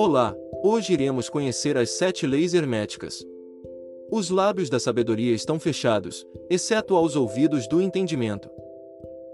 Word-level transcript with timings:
Olá, 0.00 0.32
hoje 0.62 0.92
iremos 0.92 1.28
conhecer 1.28 1.76
as 1.76 1.90
sete 1.90 2.24
leis 2.24 2.54
herméticas. 2.54 3.26
Os 4.12 4.30
lábios 4.30 4.70
da 4.70 4.78
sabedoria 4.78 5.34
estão 5.34 5.58
fechados, 5.58 6.24
exceto 6.48 6.94
aos 6.94 7.16
ouvidos 7.16 7.66
do 7.66 7.82
entendimento. 7.82 8.48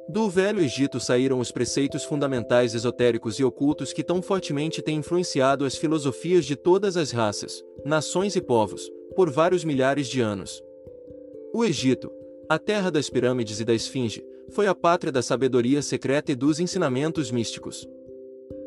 Do 0.09 0.27
Velho 0.31 0.63
Egito 0.63 0.99
saíram 0.99 1.39
os 1.39 1.53
preceitos 1.53 2.03
fundamentais 2.03 2.75
esotéricos 2.75 3.39
e 3.39 3.45
ocultos 3.45 3.93
que 3.93 4.03
tão 4.03 4.23
fortemente 4.23 4.81
têm 4.81 4.97
influenciado 4.97 5.67
as 5.67 5.77
filosofias 5.77 6.47
de 6.47 6.57
todas 6.57 6.97
as 6.97 7.11
raças, 7.11 7.63
nações 7.85 8.35
e 8.35 8.41
povos, 8.41 8.91
por 9.15 9.29
vários 9.29 9.65
milhares 9.65 10.09
de 10.09 10.23
anos. 10.23 10.65
O 11.53 11.63
Egito, 11.63 12.11
a 12.49 12.59
terra 12.59 12.91
das 12.91 13.11
pirâmides 13.11 13.61
e 13.61 13.67
da 13.67 13.75
esfinge, 13.75 14.25
foi 14.49 14.67
a 14.67 14.75
pátria 14.75 15.13
da 15.13 15.21
sabedoria 15.21 15.83
secreta 15.83 16.33
e 16.33 16.35
dos 16.35 16.59
ensinamentos 16.59 17.31
místicos. 17.31 17.87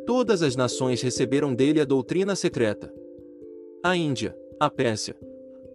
Todas 0.07 0.41
as 0.41 0.55
nações 0.55 1.01
receberam 1.01 1.53
dele 1.53 1.81
a 1.81 1.85
doutrina 1.85 2.33
secreta. 2.33 2.89
A 3.83 3.93
Índia, 3.93 4.33
a 4.57 4.69
Pérsia, 4.69 5.17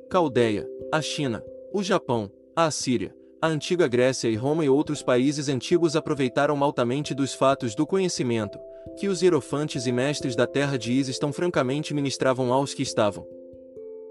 Caldeia, 0.08 0.66
a 0.90 1.02
China, 1.02 1.44
o 1.70 1.82
Japão, 1.82 2.32
a 2.56 2.64
Assíria, 2.64 3.14
a 3.42 3.46
antiga 3.46 3.86
Grécia 3.86 4.28
e 4.28 4.34
Roma 4.34 4.64
e 4.64 4.70
outros 4.70 5.02
países 5.02 5.50
antigos 5.50 5.94
aproveitaram 5.96 6.64
altamente 6.64 7.12
dos 7.14 7.34
fatos 7.34 7.74
do 7.74 7.86
conhecimento, 7.86 8.58
que 8.98 9.06
os 9.06 9.20
hierofantes 9.20 9.86
e 9.86 9.92
mestres 9.92 10.34
da 10.34 10.46
terra 10.46 10.78
de 10.78 10.92
Isis 10.92 11.18
tão 11.18 11.30
francamente 11.30 11.92
ministravam 11.92 12.54
aos 12.54 12.72
que 12.72 12.82
estavam 12.82 13.26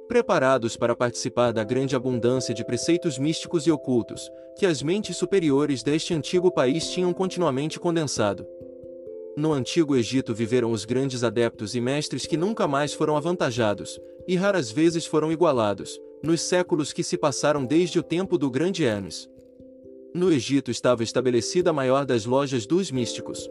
preparados 0.08 0.77
para 0.77 0.95
participar 0.95 1.52
da 1.52 1.63
grande 1.63 1.95
abundância 1.95 2.53
de 2.53 2.63
preceitos 2.66 3.17
místicos 3.17 3.66
e 3.66 3.72
ocultos, 3.72 4.30
que 4.58 4.66
as 4.67 4.83
mentes 4.83 5.17
superiores 5.17 5.81
deste 5.81 6.13
antigo 6.13 6.52
país 6.52 6.89
tinham 6.91 7.11
continuamente 7.11 7.80
condensado. 7.80 8.45
No 9.38 9.53
antigo 9.53 9.95
Egito 9.95 10.34
viveram 10.34 10.71
os 10.71 10.84
grandes 10.84 11.23
adeptos 11.23 11.73
e 11.73 11.80
mestres 11.80 12.25
que 12.25 12.36
nunca 12.36 12.67
mais 12.67 12.94
foram 12.94 13.16
avantajados, 13.16 14.00
e 14.28 14.36
raras 14.36 14.72
vezes 14.72 15.05
foram 15.05 15.31
igualados, 15.31 15.97
nos 16.22 16.42
séculos 16.42 16.92
que 16.92 17.02
se 17.02 17.17
passaram 17.17 17.66
desde 17.66 17.97
o 17.97 18.03
tempo 18.03 18.38
do 18.38 18.52
grande 18.52 18.83
Hermes. 18.83 19.30
No 20.14 20.31
Egito 20.31 20.70
estava 20.70 21.02
estabelecida 21.02 21.70
a 21.70 21.73
maior 21.73 22.05
das 22.05 22.25
lojas 22.25 22.66
dos 22.66 22.92
místicos. 22.92 23.50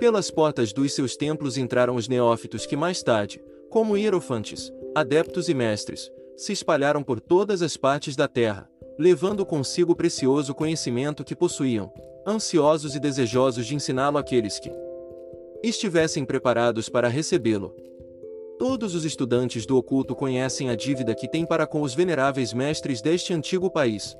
Pelas 0.00 0.28
portas 0.28 0.72
dos 0.72 0.92
seus 0.92 1.16
templos 1.16 1.56
entraram 1.56 1.94
os 1.94 2.08
neófitos 2.08 2.66
que 2.66 2.76
mais 2.76 3.00
tarde, 3.00 3.40
como 3.70 3.96
hierofantes, 3.96 4.72
adeptos 4.94 5.48
e 5.48 5.54
mestres, 5.54 6.10
se 6.36 6.52
espalharam 6.52 7.02
por 7.02 7.20
todas 7.20 7.62
as 7.62 7.76
partes 7.76 8.16
da 8.16 8.26
terra, 8.26 8.68
levando 8.98 9.46
consigo 9.46 9.92
o 9.92 9.96
precioso 9.96 10.52
conhecimento 10.52 11.22
que 11.22 11.36
possuíam, 11.36 11.92
ansiosos 12.26 12.94
e 12.94 13.00
desejosos 13.00 13.66
de 13.66 13.74
ensiná-lo 13.74 14.18
àqueles 14.18 14.58
que 14.58 14.70
estivessem 15.62 16.24
preparados 16.24 16.88
para 16.88 17.08
recebê-lo. 17.08 17.74
Todos 18.58 18.94
os 18.94 19.04
estudantes 19.04 19.64
do 19.64 19.76
oculto 19.76 20.14
conhecem 20.14 20.68
a 20.68 20.74
dívida 20.74 21.14
que 21.14 21.28
têm 21.28 21.46
para 21.46 21.66
com 21.66 21.82
os 21.82 21.94
veneráveis 21.94 22.52
mestres 22.52 23.00
deste 23.00 23.32
antigo 23.32 23.70
país. 23.70 24.14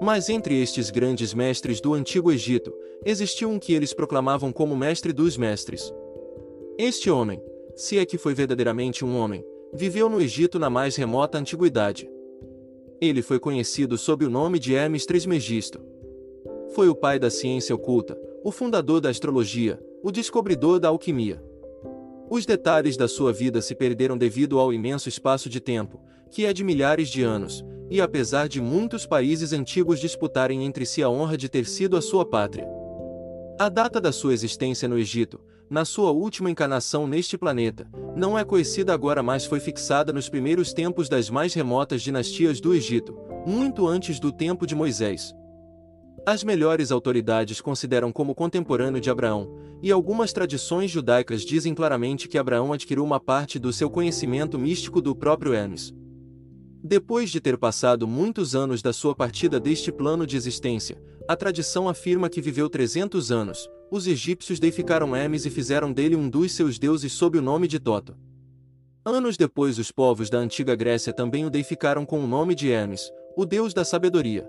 Mas 0.00 0.28
entre 0.28 0.60
estes 0.60 0.90
grandes 0.90 1.34
mestres 1.34 1.80
do 1.80 1.94
antigo 1.94 2.32
Egito, 2.32 2.72
existiu 3.04 3.50
um 3.50 3.58
que 3.58 3.74
eles 3.74 3.92
proclamavam 3.92 4.52
como 4.52 4.76
mestre 4.76 5.12
dos 5.12 5.36
mestres. 5.36 5.92
Este 6.78 7.10
homem, 7.10 7.42
se 7.76 7.98
é 7.98 8.06
que 8.06 8.18
foi 8.18 8.34
verdadeiramente 8.34 9.04
um 9.04 9.16
homem, 9.16 9.44
viveu 9.72 10.08
no 10.08 10.20
Egito 10.20 10.58
na 10.58 10.70
mais 10.70 10.96
remota 10.96 11.38
antiguidade. 11.38 12.10
Ele 13.00 13.20
foi 13.20 13.38
conhecido 13.38 13.98
sob 13.98 14.24
o 14.24 14.30
nome 14.30 14.58
de 14.58 14.74
Hermes 14.74 15.04
Trismegisto. 15.04 15.80
Foi 16.74 16.88
o 16.88 16.94
pai 16.94 17.18
da 17.18 17.28
ciência 17.28 17.74
oculta, 17.74 18.18
o 18.42 18.50
fundador 18.50 19.00
da 19.00 19.10
astrologia, 19.10 19.78
o 20.02 20.10
descobridor 20.10 20.80
da 20.80 20.88
alquimia. 20.88 21.42
Os 22.28 22.44
detalhes 22.44 22.96
da 22.96 23.06
sua 23.06 23.32
vida 23.32 23.62
se 23.62 23.74
perderam 23.74 24.18
devido 24.18 24.58
ao 24.58 24.72
imenso 24.72 25.08
espaço 25.08 25.48
de 25.48 25.60
tempo, 25.60 26.00
que 26.30 26.44
é 26.44 26.52
de 26.52 26.64
milhares 26.64 27.08
de 27.08 27.22
anos, 27.22 27.64
e 27.90 28.00
apesar 28.00 28.48
de 28.48 28.60
muitos 28.60 29.06
países 29.06 29.52
antigos 29.52 30.00
disputarem 30.00 30.64
entre 30.64 30.84
si 30.84 31.02
a 31.02 31.08
honra 31.08 31.36
de 31.36 31.48
ter 31.48 31.66
sido 31.66 31.96
a 31.96 32.02
sua 32.02 32.24
pátria. 32.24 32.66
A 33.60 33.68
data 33.68 34.00
da 34.00 34.10
sua 34.10 34.32
existência 34.32 34.88
no 34.88 34.98
Egito, 34.98 35.38
na 35.70 35.84
sua 35.84 36.10
última 36.10 36.50
encarnação 36.50 37.06
neste 37.06 37.38
planeta, 37.38 37.86
não 38.16 38.38
é 38.38 38.44
conhecida 38.44 38.92
agora 38.92 39.22
mas 39.22 39.44
foi 39.44 39.60
fixada 39.60 40.12
nos 40.12 40.28
primeiros 40.28 40.72
tempos 40.72 41.08
das 41.08 41.30
mais 41.30 41.54
remotas 41.54 42.02
dinastias 42.02 42.60
do 42.60 42.74
Egito, 42.74 43.16
muito 43.46 43.86
antes 43.86 44.18
do 44.18 44.32
tempo 44.32 44.66
de 44.66 44.74
Moisés. 44.74 45.34
As 46.24 46.44
melhores 46.44 46.92
autoridades 46.92 47.60
consideram 47.60 48.12
como 48.12 48.32
contemporâneo 48.32 49.00
de 49.00 49.10
Abraão, 49.10 49.58
e 49.82 49.90
algumas 49.90 50.32
tradições 50.32 50.88
judaicas 50.88 51.42
dizem 51.42 51.74
claramente 51.74 52.28
que 52.28 52.38
Abraão 52.38 52.72
adquiriu 52.72 53.04
uma 53.04 53.18
parte 53.18 53.58
do 53.58 53.72
seu 53.72 53.90
conhecimento 53.90 54.56
místico 54.56 55.02
do 55.02 55.16
próprio 55.16 55.52
Hermes. 55.52 55.92
Depois 56.84 57.28
de 57.28 57.40
ter 57.40 57.58
passado 57.58 58.06
muitos 58.06 58.54
anos 58.54 58.80
da 58.80 58.92
sua 58.92 59.16
partida 59.16 59.58
deste 59.58 59.90
plano 59.90 60.24
de 60.24 60.36
existência, 60.36 61.02
a 61.26 61.34
tradição 61.34 61.88
afirma 61.88 62.28
que 62.28 62.40
viveu 62.40 62.70
300 62.70 63.32
anos, 63.32 63.68
os 63.90 64.06
egípcios 64.06 64.60
deificaram 64.60 65.16
Hermes 65.16 65.44
e 65.44 65.50
fizeram 65.50 65.92
dele 65.92 66.14
um 66.14 66.28
dos 66.28 66.52
seus 66.52 66.78
deuses 66.78 67.12
sob 67.12 67.36
o 67.36 67.42
nome 67.42 67.66
de 67.66 67.80
Toto. 67.80 68.16
Anos 69.04 69.36
depois 69.36 69.76
os 69.76 69.90
povos 69.90 70.30
da 70.30 70.38
antiga 70.38 70.76
Grécia 70.76 71.12
também 71.12 71.44
o 71.44 71.50
deificaram 71.50 72.06
com 72.06 72.22
o 72.22 72.28
nome 72.28 72.54
de 72.54 72.70
Hermes, 72.70 73.10
o 73.36 73.44
deus 73.44 73.74
da 73.74 73.84
sabedoria. 73.84 74.48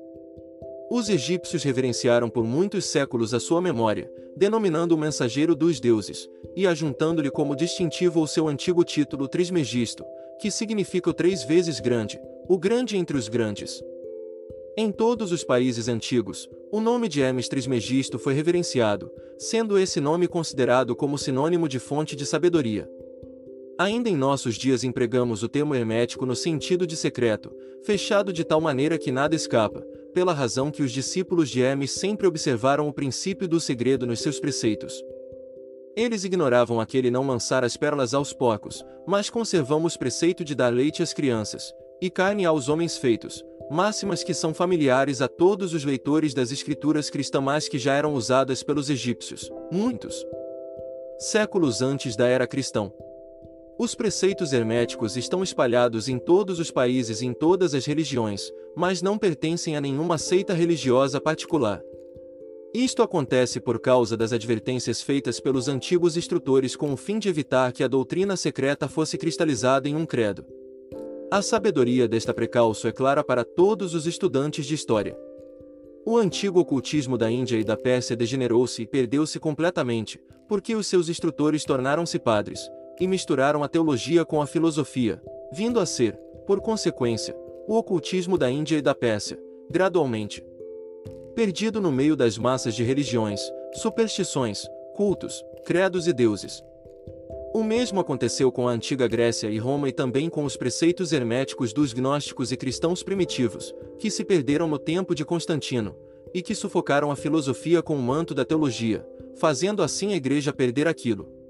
Os 0.95 1.09
egípcios 1.09 1.63
reverenciaram 1.63 2.29
por 2.29 2.43
muitos 2.43 2.85
séculos 2.85 3.33
a 3.33 3.39
sua 3.39 3.59
memória, 3.59 4.13
denominando 4.37 4.93
o 4.93 4.97
mensageiro 4.97 5.55
dos 5.55 5.79
deuses, 5.79 6.29
e 6.55 6.67
ajuntando-lhe 6.67 7.31
como 7.31 7.55
distintivo 7.55 8.21
o 8.21 8.27
seu 8.27 8.47
antigo 8.47 8.83
título 8.83 9.27
Trismegisto, 9.27 10.05
que 10.39 10.51
significa 10.51 11.09
o 11.09 11.13
três 11.13 11.41
vezes 11.43 11.79
grande, 11.79 12.21
o 12.47 12.59
grande 12.59 12.95
entre 12.95 13.17
os 13.17 13.27
grandes. 13.27 13.83
Em 14.77 14.91
todos 14.91 15.31
os 15.31 15.43
países 15.43 15.87
antigos, 15.87 16.47
o 16.71 16.79
nome 16.79 17.09
de 17.09 17.23
Hermes 17.23 17.47
Trismegisto 17.47 18.19
foi 18.19 18.35
reverenciado, 18.35 19.11
sendo 19.39 19.79
esse 19.79 19.99
nome 19.99 20.27
considerado 20.27 20.95
como 20.95 21.17
sinônimo 21.17 21.67
de 21.67 21.79
fonte 21.79 22.15
de 22.15 22.23
sabedoria. 22.23 22.87
Ainda 23.79 24.09
em 24.09 24.15
nossos 24.15 24.53
dias 24.53 24.83
empregamos 24.83 25.41
o 25.41 25.49
termo 25.49 25.73
hermético 25.73 26.23
no 26.23 26.35
sentido 26.35 26.85
de 26.85 26.95
secreto, 26.95 27.51
fechado 27.81 28.31
de 28.31 28.43
tal 28.43 28.61
maneira 28.61 28.99
que 28.99 29.11
nada 29.11 29.35
escapa, 29.35 29.83
pela 30.13 30.33
razão 30.33 30.71
que 30.71 30.83
os 30.83 30.91
discípulos 30.91 31.49
de 31.49 31.61
Hermes 31.61 31.91
sempre 31.91 32.27
observaram 32.27 32.87
o 32.87 32.93
princípio 32.93 33.47
do 33.47 33.59
segredo 33.59 34.05
nos 34.05 34.21
seus 34.21 34.39
preceitos. 34.39 35.03
Eles 35.95 36.23
ignoravam 36.23 36.79
aquele 36.79 37.11
não 37.11 37.27
lançar 37.27 37.63
as 37.63 37.75
pérolas 37.75 38.13
aos 38.13 38.31
porcos, 38.33 38.83
mas 39.05 39.29
conservamos 39.29 39.95
o 39.95 39.99
preceito 39.99 40.43
de 40.43 40.55
dar 40.55 40.73
leite 40.73 41.03
às 41.03 41.13
crianças, 41.13 41.73
e 42.01 42.09
carne 42.09 42.45
aos 42.45 42.69
homens 42.69 42.97
feitos, 42.97 43.43
máximas 43.69 44.23
que 44.23 44.33
são 44.33 44.53
familiares 44.53 45.21
a 45.21 45.27
todos 45.27 45.73
os 45.73 45.83
leitores 45.83 46.33
das 46.33 46.51
escrituras 46.51 47.09
cristãs 47.09 47.67
que 47.67 47.77
já 47.77 47.93
eram 47.93 48.13
usadas 48.13 48.63
pelos 48.63 48.89
egípcios, 48.89 49.51
muitos 49.71 50.25
séculos 51.19 51.81
antes 51.81 52.15
da 52.15 52.27
era 52.27 52.45
cristã. 52.45 52.91
Os 53.83 53.93
preceitos 53.93 54.53
herméticos 54.53 55.17
estão 55.17 55.43
espalhados 55.43 56.07
em 56.07 56.17
todos 56.17 56.57
os 56.57 56.71
países 56.71 57.21
e 57.21 57.25
em 57.25 57.33
todas 57.33 57.73
as 57.73 57.85
religiões, 57.85 58.49
mas 58.73 59.01
não 59.01 59.17
pertencem 59.17 59.75
a 59.75 59.81
nenhuma 59.81 60.17
seita 60.17 60.53
religiosa 60.53 61.19
particular. 61.19 61.83
Isto 62.73 63.03
acontece 63.03 63.59
por 63.59 63.81
causa 63.81 64.15
das 64.15 64.31
advertências 64.31 65.01
feitas 65.01 65.41
pelos 65.41 65.67
antigos 65.67 66.15
instrutores 66.15 66.77
com 66.77 66.93
o 66.93 66.95
fim 66.95 67.19
de 67.19 67.27
evitar 67.27 67.73
que 67.73 67.83
a 67.83 67.89
doutrina 67.89 68.37
secreta 68.37 68.87
fosse 68.87 69.17
cristalizada 69.17 69.89
em 69.89 69.97
um 69.97 70.05
credo. 70.05 70.45
A 71.29 71.41
sabedoria 71.41 72.07
desta 72.07 72.33
precalço 72.33 72.87
é 72.87 72.91
clara 72.93 73.21
para 73.21 73.43
todos 73.43 73.93
os 73.93 74.07
estudantes 74.07 74.65
de 74.65 74.75
história. 74.75 75.13
O 76.05 76.15
antigo 76.15 76.57
ocultismo 76.57 77.17
da 77.17 77.29
Índia 77.29 77.57
e 77.57 77.65
da 77.65 77.75
Pérsia 77.75 78.15
degenerou-se 78.15 78.81
e 78.81 78.87
perdeu-se 78.87 79.41
completamente, 79.41 80.21
porque 80.47 80.73
os 80.73 80.87
seus 80.87 81.09
instrutores 81.09 81.65
tornaram-se 81.65 82.17
padres, 82.17 82.61
e 82.99 83.07
misturaram 83.07 83.63
a 83.63 83.67
teologia 83.67 84.25
com 84.25 84.41
a 84.41 84.47
filosofia, 84.47 85.21
vindo 85.51 85.79
a 85.79 85.85
ser, 85.85 86.15
por 86.45 86.59
consequência, 86.61 87.35
o 87.67 87.75
ocultismo 87.75 88.37
da 88.37 88.49
Índia 88.49 88.77
e 88.77 88.81
da 88.81 88.93
Pérsia, 88.93 89.39
gradualmente. 89.69 90.45
Perdido 91.35 91.81
no 91.81 91.91
meio 91.91 92.15
das 92.15 92.37
massas 92.37 92.75
de 92.75 92.83
religiões, 92.83 93.41
superstições, 93.73 94.67
cultos, 94.95 95.43
credos 95.65 96.07
e 96.07 96.13
deuses, 96.13 96.63
o 97.53 97.63
mesmo 97.63 97.99
aconteceu 97.99 98.51
com 98.51 98.67
a 98.67 98.71
antiga 98.71 99.07
Grécia 99.07 99.47
e 99.47 99.59
Roma 99.59 99.87
e 99.87 99.91
também 99.91 100.27
com 100.27 100.43
os 100.43 100.57
preceitos 100.57 101.13
herméticos 101.13 101.71
dos 101.71 101.93
gnósticos 101.93 102.51
e 102.51 102.57
cristãos 102.57 103.03
primitivos, 103.03 103.75
que 103.99 104.09
se 104.09 104.25
perderam 104.25 104.67
no 104.67 104.79
tempo 104.79 105.13
de 105.13 105.23
Constantino, 105.23 105.95
e 106.33 106.41
que 106.41 106.55
sufocaram 106.55 107.11
a 107.11 107.15
filosofia 107.15 107.83
com 107.83 107.95
o 107.95 108.01
manto 108.01 108.33
da 108.33 108.43
teologia, 108.43 109.05
fazendo 109.35 109.83
assim 109.83 110.13
a 110.13 110.15
igreja 110.15 110.51
perder 110.51 110.87
aquilo 110.87 111.42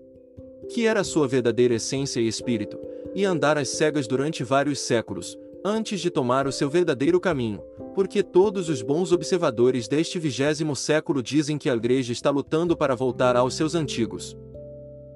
que 0.69 0.85
era 0.85 1.03
sua 1.03 1.27
verdadeira 1.27 1.75
essência 1.75 2.19
e 2.19 2.27
espírito, 2.27 2.79
e 3.13 3.25
andar 3.25 3.57
às 3.57 3.69
cegas 3.69 4.07
durante 4.07 4.43
vários 4.43 4.79
séculos, 4.79 5.37
antes 5.65 5.99
de 6.01 6.09
tomar 6.09 6.47
o 6.47 6.51
seu 6.51 6.69
verdadeiro 6.69 7.19
caminho, 7.19 7.61
porque 7.95 8.21
todos 8.21 8.69
os 8.69 8.81
bons 8.81 9.11
observadores 9.11 9.87
deste 9.87 10.19
vigésimo 10.19 10.75
século 10.75 11.23
dizem 11.23 11.57
que 11.57 11.69
a 11.69 11.75
igreja 11.75 12.11
está 12.11 12.29
lutando 12.29 12.75
para 12.75 12.95
voltar 12.95 13.35
aos 13.35 13.53
seus 13.55 13.75
antigos 13.75 14.35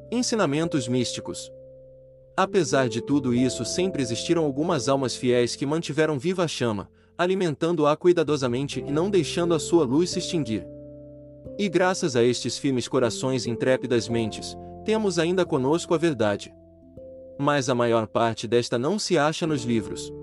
Ensinamentos 0.10 0.88
místicos. 0.88 1.52
Apesar 2.36 2.88
de 2.88 3.02
tudo 3.02 3.34
isso, 3.34 3.66
sempre 3.66 4.02
existiram 4.02 4.46
algumas 4.46 4.88
almas 4.88 5.18
fiéis 5.18 5.54
que 5.54 5.66
mantiveram 5.66 6.18
viva 6.18 6.46
a 6.46 6.48
chama, 6.48 6.90
alimentando-a 7.18 7.94
cuidadosamente 7.98 8.80
e 8.80 8.90
não 8.90 9.10
deixando 9.10 9.54
a 9.54 9.60
sua 9.60 9.84
luz 9.84 10.12
se 10.12 10.20
extinguir. 10.20 10.66
E 11.60 11.68
graças 11.68 12.16
a 12.16 12.24
estes 12.24 12.58
firmes 12.58 12.88
corações 12.88 13.46
e 13.46 13.50
intrépidas 13.50 14.08
mentes, 14.08 14.56
temos 14.88 15.20
ainda 15.20 15.46
conosco 15.46 15.94
a 15.94 15.98
verdade. 15.98 16.50
Mas 17.38 17.68
a 17.68 17.76
maior 17.76 18.08
parte 18.08 18.48
desta 18.48 18.80
não 18.80 18.98
se 18.98 19.18
acha 19.18 19.46
nos 19.46 19.64
livros. 19.66 20.14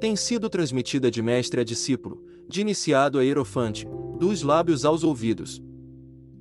Tem 0.00 0.14
sido 0.14 0.48
transmitida 0.48 1.10
de 1.10 1.20
mestre 1.20 1.60
a 1.60 1.64
discípulo, 1.64 2.24
de 2.46 2.60
iniciado 2.60 3.18
a 3.18 3.24
hierofante, 3.24 3.88
dos 4.16 4.42
lábios 4.42 4.84
aos 4.84 5.02
ouvidos. 5.02 5.60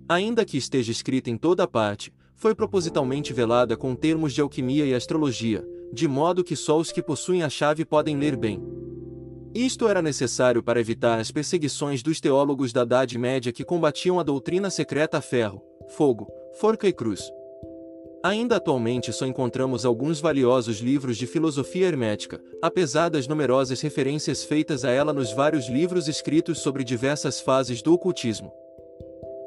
Ainda 0.07 0.45
que 0.45 0.57
esteja 0.57 0.91
escrita 0.91 1.31
em 1.31 1.37
toda 1.37 1.67
parte, 1.67 2.13
foi 2.35 2.53
propositalmente 2.53 3.33
velada 3.33 3.75
com 3.75 3.95
termos 3.95 4.31
de 4.31 4.41
alquimia 4.41 4.85
e 4.85 4.93
astrologia, 4.93 5.67
de 5.91 6.07
modo 6.07 6.43
que 6.43 6.55
só 6.55 6.77
os 6.77 6.91
que 6.91 7.01
possuem 7.01 7.41
a 7.41 7.49
chave 7.49 7.83
podem 7.83 8.15
ler 8.15 8.37
bem. 8.37 8.61
Isto 9.55 9.87
era 9.87 10.03
necessário 10.03 10.61
para 10.61 10.79
evitar 10.79 11.17
as 11.17 11.31
perseguições 11.31 12.03
dos 12.03 12.21
teólogos 12.21 12.71
da 12.71 12.83
Idade 12.83 13.17
Média 13.17 13.51
que 13.51 13.65
combatiam 13.65 14.19
a 14.19 14.23
doutrina 14.23 14.69
secreta 14.69 15.17
a 15.17 15.21
ferro, 15.21 15.63
fogo, 15.87 16.27
forca 16.59 16.87
e 16.87 16.93
cruz. 16.93 17.31
Ainda 18.21 18.57
atualmente 18.57 19.13
só 19.13 19.25
encontramos 19.25 19.85
alguns 19.85 20.19
valiosos 20.19 20.79
livros 20.79 21.15
de 21.15 21.25
filosofia 21.25 21.87
hermética, 21.87 22.41
apesar 22.61 23.07
das 23.07 23.27
numerosas 23.27 23.79
referências 23.79 24.43
feitas 24.43 24.83
a 24.83 24.91
ela 24.91 25.13
nos 25.13 25.31
vários 25.31 25.69
livros 25.69 26.09
escritos 26.09 26.59
sobre 26.59 26.83
diversas 26.83 27.39
fases 27.39 27.81
do 27.81 27.93
ocultismo. 27.93 28.51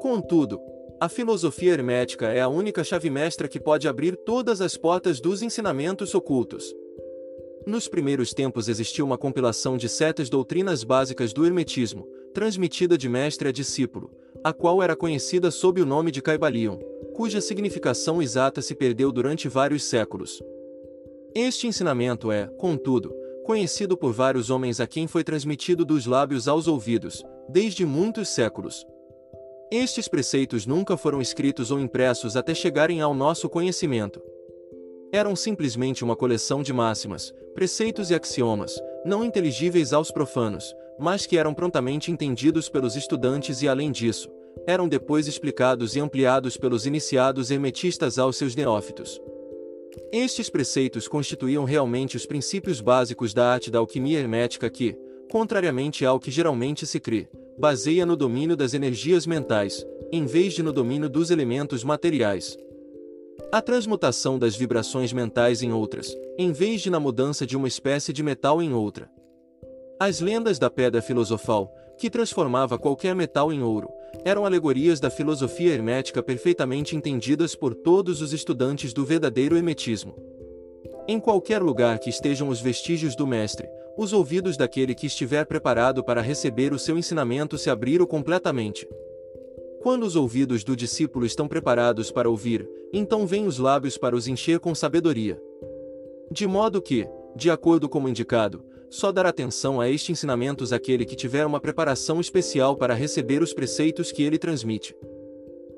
Contudo, 0.01 0.59
a 0.99 1.07
filosofia 1.07 1.73
hermética 1.73 2.29
é 2.29 2.41
a 2.41 2.47
única 2.47 2.83
chave 2.83 3.11
mestra 3.11 3.47
que 3.47 3.59
pode 3.59 3.87
abrir 3.87 4.15
todas 4.15 4.59
as 4.59 4.75
portas 4.75 5.21
dos 5.21 5.43
ensinamentos 5.43 6.15
ocultos. 6.15 6.73
Nos 7.67 7.87
primeiros 7.87 8.33
tempos 8.33 8.67
existiu 8.67 9.05
uma 9.05 9.19
compilação 9.19 9.77
de 9.77 9.87
sete 9.87 10.23
doutrinas 10.29 10.83
básicas 10.83 11.31
do 11.31 11.45
hermetismo, 11.45 12.07
transmitida 12.33 12.97
de 12.97 13.07
mestre 13.07 13.49
a 13.49 13.51
discípulo, 13.51 14.11
a 14.43 14.51
qual 14.51 14.83
era 14.83 14.95
conhecida 14.95 15.49
sob 15.49 15.81
o 15.81 15.85
nome 15.85 16.11
de 16.11 16.21
Caibalion, 16.21 16.77
cuja 17.13 17.39
significação 17.39 18.21
exata 18.21 18.61
se 18.61 18.75
perdeu 18.75 19.11
durante 19.11 19.47
vários 19.47 19.83
séculos. 19.85 20.41
Este 21.33 21.65
ensinamento 21.65 22.31
é, 22.31 22.47
contudo, 22.57 23.13
conhecido 23.45 23.95
por 23.95 24.11
vários 24.11 24.49
homens 24.49 24.79
a 24.79 24.87
quem 24.87 25.07
foi 25.07 25.23
transmitido 25.23 25.85
dos 25.85 26.05
lábios 26.05 26.47
aos 26.47 26.67
ouvidos, 26.67 27.23
desde 27.47 27.85
muitos 27.85 28.29
séculos. 28.29 28.85
Estes 29.71 30.07
preceitos 30.07 30.65
nunca 30.65 30.97
foram 30.97 31.21
escritos 31.21 31.71
ou 31.71 31.79
impressos 31.79 32.35
até 32.35 32.53
chegarem 32.53 33.01
ao 33.01 33.13
nosso 33.13 33.49
conhecimento. 33.49 34.21
Eram 35.11 35.35
simplesmente 35.35 36.03
uma 36.03 36.15
coleção 36.15 36.61
de 36.61 36.73
máximas, 36.73 37.33
preceitos 37.53 38.11
e 38.11 38.15
axiomas, 38.15 38.79
não 39.05 39.23
inteligíveis 39.23 39.93
aos 39.93 40.11
profanos, 40.11 40.73
mas 40.99 41.25
que 41.25 41.37
eram 41.37 41.53
prontamente 41.53 42.11
entendidos 42.11 42.69
pelos 42.69 42.95
estudantes 42.95 43.61
e, 43.61 43.67
além 43.67 43.91
disso, 43.91 44.29
eram 44.67 44.87
depois 44.87 45.27
explicados 45.27 45.95
e 45.95 45.99
ampliados 45.99 46.57
pelos 46.57 46.85
iniciados 46.85 47.51
hermetistas 47.51 48.17
aos 48.17 48.37
seus 48.37 48.55
neófitos. 48.55 49.21
Estes 50.11 50.49
preceitos 50.49 51.07
constituíam 51.07 51.65
realmente 51.65 52.17
os 52.17 52.25
princípios 52.25 52.81
básicos 52.81 53.33
da 53.33 53.51
arte 53.51 53.69
da 53.69 53.79
alquimia 53.79 54.19
hermética 54.19 54.69
que, 54.69 54.97
contrariamente 55.29 56.05
ao 56.05 56.19
que 56.19 56.31
geralmente 56.31 56.85
se 56.85 56.99
crê, 56.99 57.27
baseia 57.57 58.05
no 58.05 58.15
domínio 58.15 58.55
das 58.55 58.73
energias 58.73 59.27
mentais, 59.27 59.85
em 60.11 60.25
vez 60.25 60.53
de 60.53 60.63
no 60.63 60.71
domínio 60.71 61.09
dos 61.09 61.31
elementos 61.31 61.83
materiais. 61.83 62.57
A 63.51 63.61
transmutação 63.61 64.37
das 64.37 64.55
vibrações 64.55 65.11
mentais 65.13 65.61
em 65.61 65.71
outras, 65.71 66.15
em 66.37 66.51
vez 66.51 66.81
de 66.81 66.89
na 66.89 66.99
mudança 66.99 67.45
de 67.45 67.57
uma 67.57 67.67
espécie 67.67 68.13
de 68.13 68.23
metal 68.23 68.61
em 68.61 68.73
outra. 68.73 69.09
As 70.05 70.19
lendas 70.19 70.59
da 70.59 70.69
pedra 70.69 71.01
filosofal, 71.01 71.73
que 71.97 72.09
transformava 72.09 72.77
qualquer 72.77 73.15
metal 73.15 73.53
em 73.53 73.63
ouro, 73.63 73.87
eram 74.25 74.45
alegorias 74.45 74.99
da 74.99 75.09
filosofia 75.09 75.73
hermética 75.73 76.21
perfeitamente 76.21 76.93
entendidas 76.93 77.55
por 77.55 77.73
todos 77.73 78.21
os 78.21 78.33
estudantes 78.33 78.91
do 78.91 79.05
verdadeiro 79.05 79.55
hermetismo. 79.55 80.13
Em 81.07 81.21
qualquer 81.21 81.61
lugar 81.61 81.99
que 81.99 82.09
estejam 82.09 82.49
os 82.49 82.59
vestígios 82.59 83.15
do 83.15 83.25
Mestre, 83.25 83.65
os 83.97 84.11
ouvidos 84.11 84.57
daquele 84.57 84.93
que 84.93 85.07
estiver 85.07 85.45
preparado 85.45 86.03
para 86.03 86.19
receber 86.19 86.73
o 86.73 86.79
seu 86.79 86.97
ensinamento 86.97 87.57
se 87.57 87.69
abriram 87.69 88.05
completamente. 88.05 88.85
Quando 89.81 90.03
os 90.03 90.17
ouvidos 90.17 90.65
do 90.65 90.75
discípulo 90.75 91.25
estão 91.25 91.47
preparados 91.47 92.11
para 92.11 92.29
ouvir, 92.29 92.69
então 92.91 93.25
vêm 93.25 93.47
os 93.47 93.57
lábios 93.57 93.97
para 93.97 94.17
os 94.17 94.27
encher 94.27 94.59
com 94.59 94.75
sabedoria. 94.75 95.41
De 96.29 96.45
modo 96.45 96.81
que, 96.81 97.07
de 97.37 97.49
acordo 97.49 97.87
com 97.87 98.03
o 98.03 98.09
indicado, 98.09 98.65
só 98.93 99.11
dará 99.11 99.29
atenção 99.29 99.81
a 99.81 99.89
estes 99.89 100.11
ensinamentos 100.11 100.71
aquele 100.71 101.03
que 101.03 101.15
tiver 101.15 101.47
uma 101.47 101.59
preparação 101.59 102.21
especial 102.21 102.77
para 102.77 102.93
receber 102.93 103.41
os 103.41 103.51
preceitos 103.51 104.11
que 104.11 104.21
ele 104.21 104.37
transmite. 104.37 104.95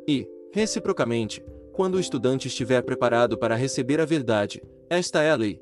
E, 0.06 0.27
reciprocamente, 0.51 1.41
quando 1.71 1.95
o 1.95 2.00
estudante 2.00 2.50
estiver 2.50 2.81
preparado 2.81 3.38
para 3.38 3.56
receber 3.56 4.01
a 4.01 4.06
verdade, 4.06 4.62
esta 4.89 5.23
é 5.23 5.31
a 5.31 5.35
lei. 5.35 5.62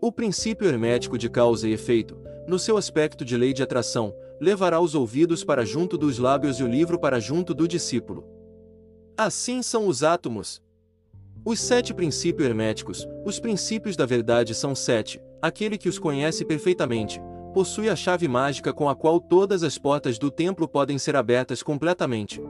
O 0.00 0.12
princípio 0.12 0.68
hermético 0.68 1.18
de 1.18 1.28
causa 1.28 1.68
e 1.68 1.72
efeito, 1.72 2.16
no 2.46 2.56
seu 2.56 2.76
aspecto 2.76 3.24
de 3.24 3.36
lei 3.36 3.52
de 3.52 3.64
atração, 3.64 4.14
levará 4.40 4.80
os 4.80 4.94
ouvidos 4.94 5.42
para 5.42 5.64
junto 5.64 5.98
dos 5.98 6.18
lábios 6.18 6.60
e 6.60 6.62
o 6.62 6.68
livro 6.68 7.00
para 7.00 7.18
junto 7.18 7.52
do 7.52 7.66
discípulo. 7.66 8.24
Assim 9.16 9.60
são 9.60 9.88
os 9.88 10.04
átomos. 10.04 10.62
Os 11.44 11.60
sete 11.60 11.94
princípios 11.94 12.46
herméticos, 12.46 13.08
os 13.24 13.40
princípios 13.40 13.96
da 13.96 14.06
verdade 14.06 14.54
são 14.54 14.74
sete, 14.74 15.20
Aquele 15.42 15.78
que 15.78 15.88
os 15.88 15.98
conhece 15.98 16.44
perfeitamente, 16.44 17.18
possui 17.54 17.88
a 17.88 17.96
chave 17.96 18.28
mágica 18.28 18.74
com 18.74 18.90
a 18.90 18.94
qual 18.94 19.18
todas 19.18 19.62
as 19.62 19.78
portas 19.78 20.18
do 20.18 20.30
templo 20.30 20.68
podem 20.68 20.98
ser 20.98 21.16
abertas 21.16 21.62
completamente. 21.62 22.42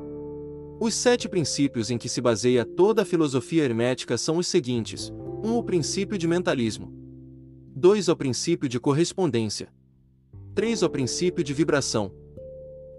Os 0.81 0.94
sete 0.94 1.28
princípios 1.28 1.88
em 1.88 1.96
que 1.96 2.08
se 2.08 2.20
baseia 2.20 2.64
toda 2.64 3.02
a 3.02 3.04
filosofia 3.04 3.62
hermética 3.62 4.19
são 4.19 4.38
os 4.38 4.48
seguintes: 4.48 5.12
1. 5.44 5.48
Um, 5.48 5.58
o 5.58 5.62
princípio 5.62 6.19
de 6.19 6.26
mentalismo. 6.26 6.92
2. 7.76 8.08
O 8.08 8.16
princípio 8.16 8.69
de 8.69 8.81
correspondência. 8.81 9.69
3. 10.56 10.82
O 10.82 10.90
princípio 10.90 11.44
de 11.44 11.54
vibração. 11.54 12.12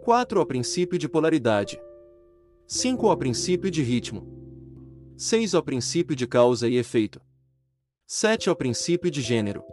4. 0.03 0.39
O 0.39 0.45
princípio 0.45 0.97
de 0.97 1.09
polaridade. 1.09 1.81
5. 2.65 3.11
O 3.11 3.17
princípio 3.17 3.69
de 3.69 3.83
ritmo. 3.83 4.25
6. 5.23 5.53
O 5.53 5.61
princípio 5.61 6.15
de 6.15 6.25
causa 6.25 6.67
e 6.67 6.77
efeito. 6.77 7.21
7. 8.07 8.49
O 8.49 8.55
princípio 8.55 9.11
de 9.11 9.21
gênero. 9.21 9.63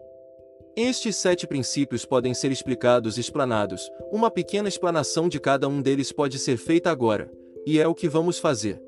Estes 0.76 1.16
sete 1.16 1.46
princípios 1.46 2.04
podem 2.04 2.34
ser 2.34 2.52
explicados 2.52 3.16
e 3.16 3.22
explanados, 3.22 3.90
uma 4.12 4.30
pequena 4.30 4.68
explanação 4.68 5.26
de 5.26 5.40
cada 5.40 5.66
um 5.66 5.80
deles 5.80 6.12
pode 6.12 6.38
ser 6.38 6.58
feita 6.58 6.90
agora, 6.90 7.32
e 7.64 7.80
é 7.80 7.88
o 7.88 7.94
que 7.94 8.10
vamos 8.10 8.38
fazer. 8.38 8.78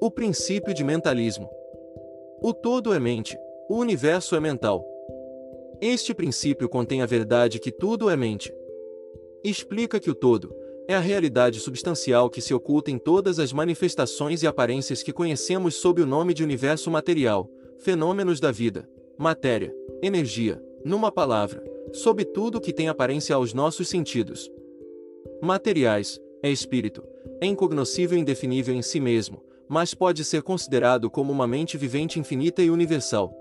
O 0.00 0.10
princípio 0.10 0.72
de 0.72 0.82
mentalismo. 0.82 1.50
O 2.40 2.54
todo 2.54 2.94
é 2.94 2.98
mente, 2.98 3.38
o 3.68 3.76
universo 3.76 4.34
é 4.34 4.40
mental. 4.40 4.82
Este 5.82 6.14
princípio 6.14 6.66
contém 6.66 7.02
a 7.02 7.06
verdade 7.06 7.60
que 7.60 7.70
tudo 7.70 8.08
é 8.08 8.16
mente. 8.16 8.50
Explica 9.44 10.00
que 10.00 10.10
o 10.10 10.14
todo 10.14 10.63
é 10.86 10.94
a 10.94 11.00
realidade 11.00 11.60
substancial 11.60 12.28
que 12.28 12.40
se 12.40 12.52
oculta 12.52 12.90
em 12.90 12.98
todas 12.98 13.38
as 13.38 13.52
manifestações 13.52 14.42
e 14.42 14.46
aparências 14.46 15.02
que 15.02 15.12
conhecemos 15.12 15.76
sob 15.76 16.02
o 16.02 16.06
nome 16.06 16.34
de 16.34 16.42
universo 16.42 16.90
material, 16.90 17.50
fenômenos 17.78 18.38
da 18.38 18.50
vida, 18.50 18.88
matéria, 19.16 19.74
energia, 20.02 20.62
numa 20.84 21.10
palavra, 21.10 21.64
sob 21.92 22.24
tudo 22.24 22.60
que 22.60 22.72
tem 22.72 22.88
aparência 22.88 23.34
aos 23.34 23.54
nossos 23.54 23.88
sentidos. 23.88 24.50
Materiais, 25.40 26.20
é 26.42 26.50
espírito, 26.50 27.02
é 27.40 27.46
incognoscível 27.46 28.18
e 28.18 28.20
indefinível 28.20 28.74
em 28.74 28.82
si 28.82 29.00
mesmo, 29.00 29.42
mas 29.66 29.94
pode 29.94 30.22
ser 30.24 30.42
considerado 30.42 31.10
como 31.10 31.32
uma 31.32 31.46
mente 31.46 31.78
vivente 31.78 32.20
infinita 32.20 32.62
e 32.62 32.70
universal. 32.70 33.32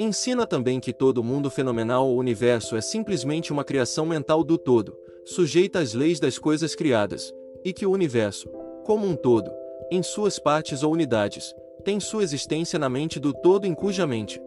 Ensina 0.00 0.46
também 0.46 0.80
que 0.80 0.92
todo 0.92 1.22
mundo 1.22 1.50
fenomenal 1.50 2.08
ou 2.08 2.18
universo 2.18 2.76
é 2.76 2.80
simplesmente 2.80 3.52
uma 3.52 3.64
criação 3.64 4.06
mental 4.06 4.42
do 4.42 4.58
todo, 4.58 4.96
sujeita 5.34 5.78
às 5.78 5.94
leis 5.94 6.20
das 6.20 6.38
coisas 6.38 6.74
criadas, 6.74 7.32
e 7.64 7.72
que 7.72 7.86
o 7.86 7.90
universo, 7.90 8.48
como 8.84 9.06
um 9.06 9.16
todo, 9.16 9.50
em 9.90 10.02
suas 10.02 10.38
partes 10.38 10.82
ou 10.82 10.92
unidades, 10.92 11.54
tem 11.84 12.00
sua 12.00 12.22
existência 12.22 12.78
na 12.78 12.88
mente 12.88 13.18
do 13.18 13.32
todo 13.32 13.66
em 13.66 13.74
cuja 13.74 14.06
mente 14.06 14.40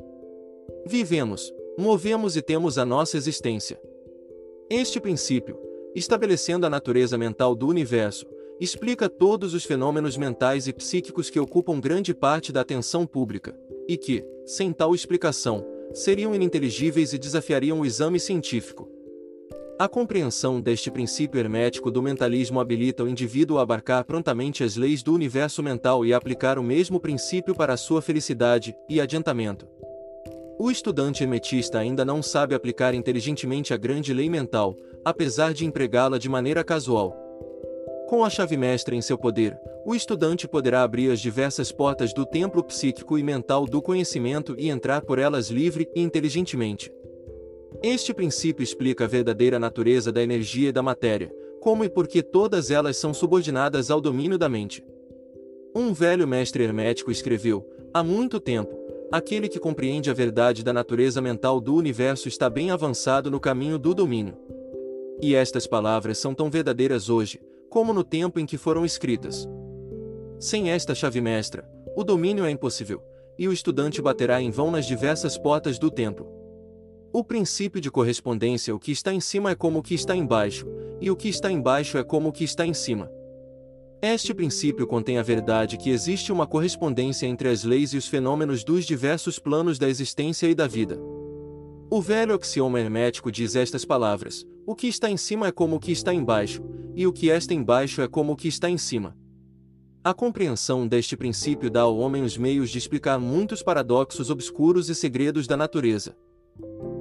vivemos, 0.85 1.53
movemos 1.77 2.35
e 2.35 2.41
temos 2.41 2.77
a 2.77 2.85
nossa 2.85 3.17
existência. 3.17 3.79
Este 4.69 4.99
princípio, 4.99 5.57
estabelecendo 5.95 6.65
a 6.65 6.69
natureza 6.69 7.17
mental 7.17 7.55
do 7.55 7.67
universo, 7.67 8.25
explica 8.59 9.09
todos 9.09 9.53
os 9.53 9.63
fenômenos 9.63 10.17
mentais 10.17 10.67
e 10.67 10.73
psíquicos 10.73 11.29
que 11.29 11.39
ocupam 11.39 11.79
grande 11.79 12.13
parte 12.13 12.51
da 12.51 12.61
atenção 12.61 13.05
pública, 13.05 13.57
e 13.87 13.97
que, 13.97 14.25
sem 14.45 14.71
tal 14.71 14.93
explicação, 14.93 15.65
seriam 15.93 16.33
ininteligíveis 16.33 17.13
e 17.13 17.17
desafiariam 17.17 17.79
o 17.79 17.85
exame 17.85 18.19
científico. 18.19 18.89
A 19.81 19.89
compreensão 19.89 20.61
deste 20.61 20.91
princípio 20.91 21.39
hermético 21.39 21.89
do 21.89 22.03
mentalismo 22.03 22.59
habilita 22.59 23.03
o 23.03 23.09
indivíduo 23.09 23.57
a 23.57 23.63
abarcar 23.63 24.05
prontamente 24.05 24.63
as 24.63 24.75
leis 24.75 25.01
do 25.01 25.11
universo 25.11 25.63
mental 25.63 26.05
e 26.05 26.13
aplicar 26.13 26.59
o 26.59 26.63
mesmo 26.63 26.99
princípio 26.99 27.55
para 27.55 27.75
sua 27.75 27.99
felicidade 27.99 28.75
e 28.87 29.01
adiantamento. 29.01 29.67
O 30.59 30.69
estudante 30.69 31.23
hermetista 31.23 31.79
ainda 31.79 32.05
não 32.05 32.21
sabe 32.21 32.53
aplicar 32.53 32.93
inteligentemente 32.93 33.73
a 33.73 33.77
grande 33.77 34.13
lei 34.13 34.29
mental, 34.29 34.75
apesar 35.03 35.51
de 35.51 35.65
empregá-la 35.65 36.19
de 36.19 36.29
maneira 36.29 36.63
casual. 36.63 37.17
Com 38.07 38.23
a 38.23 38.29
chave 38.29 38.55
mestra 38.57 38.93
em 38.93 39.01
seu 39.01 39.17
poder, 39.17 39.59
o 39.83 39.95
estudante 39.95 40.47
poderá 40.47 40.83
abrir 40.83 41.09
as 41.09 41.19
diversas 41.19 41.71
portas 41.71 42.13
do 42.13 42.23
templo 42.23 42.63
psíquico 42.63 43.17
e 43.17 43.23
mental 43.23 43.65
do 43.65 43.81
conhecimento 43.81 44.53
e 44.59 44.69
entrar 44.69 45.01
por 45.01 45.17
elas 45.17 45.49
livre 45.49 45.89
e 45.95 46.01
inteligentemente. 46.03 46.91
Este 47.81 48.13
princípio 48.13 48.63
explica 48.63 49.05
a 49.05 49.07
verdadeira 49.07 49.57
natureza 49.57 50.11
da 50.11 50.21
energia 50.21 50.69
e 50.69 50.71
da 50.71 50.83
matéria, 50.83 51.33
como 51.59 51.83
e 51.83 51.89
por 51.89 52.07
que 52.07 52.21
todas 52.21 52.69
elas 52.69 52.97
são 52.97 53.13
subordinadas 53.13 53.89
ao 53.89 54.01
domínio 54.01 54.37
da 54.37 54.49
mente. 54.49 54.83
Um 55.75 55.93
velho 55.93 56.27
mestre 56.27 56.63
hermético 56.63 57.11
escreveu, 57.11 57.67
há 57.93 58.03
muito 58.03 58.39
tempo, 58.39 58.77
aquele 59.11 59.47
que 59.47 59.59
compreende 59.59 60.09
a 60.09 60.13
verdade 60.13 60.63
da 60.63 60.73
natureza 60.73 61.21
mental 61.21 61.61
do 61.61 61.75
universo 61.75 62.27
está 62.27 62.49
bem 62.49 62.71
avançado 62.71 63.31
no 63.31 63.39
caminho 63.39 63.79
do 63.79 63.93
domínio. 63.93 64.37
E 65.21 65.33
estas 65.33 65.65
palavras 65.65 66.17
são 66.17 66.33
tão 66.33 66.49
verdadeiras 66.49 67.09
hoje, 67.09 67.39
como 67.69 67.93
no 67.93 68.03
tempo 68.03 68.39
em 68.39 68.45
que 68.45 68.57
foram 68.57 68.83
escritas. 68.83 69.47
Sem 70.39 70.71
esta 70.71 70.93
chave 70.93 71.21
mestra, 71.21 71.67
o 71.95 72.03
domínio 72.03 72.43
é 72.43 72.51
impossível, 72.51 73.01
e 73.37 73.47
o 73.47 73.53
estudante 73.53 74.01
baterá 74.01 74.41
em 74.41 74.51
vão 74.51 74.71
nas 74.71 74.85
diversas 74.85 75.37
portas 75.37 75.79
do 75.79 75.89
templo. 75.89 76.40
O 77.13 77.25
princípio 77.25 77.81
de 77.81 77.91
correspondência 77.91 78.73
o 78.73 78.79
que 78.79 78.89
está 78.89 79.13
em 79.13 79.19
cima 79.19 79.51
é 79.51 79.55
como 79.55 79.79
o 79.79 79.83
que 79.83 79.93
está 79.93 80.15
embaixo, 80.15 80.65
e 81.01 81.11
o 81.11 81.15
que 81.15 81.27
está 81.27 81.51
embaixo 81.51 81.97
é 81.97 82.03
como 82.05 82.29
o 82.29 82.31
que 82.31 82.45
está 82.45 82.65
em 82.65 82.73
cima. 82.73 83.11
Este 84.01 84.33
princípio 84.33 84.87
contém 84.87 85.17
a 85.17 85.21
verdade 85.21 85.77
que 85.77 85.89
existe 85.89 86.31
uma 86.31 86.47
correspondência 86.47 87.27
entre 87.27 87.49
as 87.49 87.65
leis 87.65 87.91
e 87.91 87.97
os 87.97 88.07
fenômenos 88.07 88.63
dos 88.63 88.85
diversos 88.85 89.37
planos 89.37 89.77
da 89.77 89.89
existência 89.89 90.47
e 90.47 90.55
da 90.55 90.67
vida. 90.67 90.97
O 91.89 92.01
velho 92.01 92.33
axioma 92.33 92.79
hermético 92.79 93.29
diz 93.29 93.57
estas 93.57 93.83
palavras: 93.83 94.47
o 94.65 94.73
que 94.73 94.87
está 94.87 95.11
em 95.11 95.17
cima 95.17 95.47
é 95.47 95.51
como 95.51 95.75
o 95.75 95.79
que 95.81 95.91
está 95.91 96.13
embaixo, 96.13 96.63
e 96.95 97.05
o 97.05 97.11
que 97.11 97.27
está 97.27 97.53
embaixo 97.53 98.01
é 98.01 98.07
como 98.07 98.31
o 98.31 98.35
que 98.37 98.47
está 98.47 98.69
em 98.69 98.77
cima. 98.77 99.17
A 100.01 100.13
compreensão 100.13 100.87
deste 100.87 101.17
princípio 101.17 101.69
dá 101.69 101.81
ao 101.81 101.97
homem 101.97 102.23
os 102.23 102.37
meios 102.37 102.69
de 102.69 102.77
explicar 102.77 103.19
muitos 103.19 103.61
paradoxos 103.61 104.29
obscuros 104.29 104.89
e 104.89 104.95
segredos 104.95 105.45
da 105.45 105.57
natureza. 105.57 106.15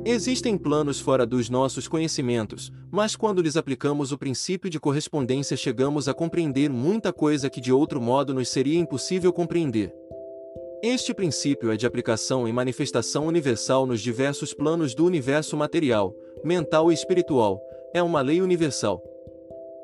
Existem 0.04 0.56
planos 0.56 0.98
fora 0.98 1.26
dos 1.26 1.50
nossos 1.50 1.86
conhecimentos, 1.86 2.72
mas 2.90 3.14
quando 3.14 3.42
lhes 3.42 3.56
aplicamos 3.56 4.12
o 4.12 4.18
princípio 4.18 4.70
de 4.70 4.80
correspondência 4.80 5.56
chegamos 5.56 6.08
a 6.08 6.14
compreender 6.14 6.70
muita 6.70 7.12
coisa 7.12 7.50
que 7.50 7.60
de 7.60 7.72
outro 7.72 8.00
modo 8.00 8.32
nos 8.32 8.48
seria 8.48 8.78
impossível 8.78 9.32
compreender. 9.32 9.94
Este 10.82 11.12
princípio 11.12 11.70
é 11.70 11.76
de 11.76 11.86
aplicação 11.86 12.48
e 12.48 12.52
manifestação 12.52 13.26
universal 13.26 13.86
nos 13.86 14.00
diversos 14.00 14.54
planos 14.54 14.94
do 14.94 15.04
universo 15.04 15.54
material, 15.54 16.14
mental 16.42 16.90
e 16.90 16.94
espiritual, 16.94 17.60
é 17.92 18.02
uma 18.02 18.22
lei 18.22 18.40
universal. 18.40 19.02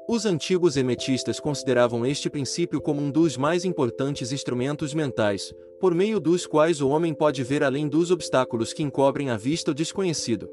Os 0.09 0.25
antigos 0.25 0.77
hermetistas 0.77 1.41
consideravam 1.41 2.07
este 2.07 2.31
princípio 2.31 2.81
como 2.81 3.03
um 3.03 3.11
dos 3.11 3.37
mais 3.37 3.65
importantes 3.65 4.31
instrumentos 4.31 4.95
mentais, 4.95 5.53
por 5.81 5.93
meio 5.93 6.21
dos 6.21 6.47
quais 6.47 6.81
o 6.81 6.89
homem 6.89 7.13
pode 7.13 7.43
ver 7.43 7.65
além 7.65 7.89
dos 7.89 8.13
obstáculos 8.13 8.73
que 8.73 8.85
encobrem 8.85 9.31
a 9.31 9.37
vista 9.37 9.73
o 9.73 9.75
desconhecido. 9.75 10.49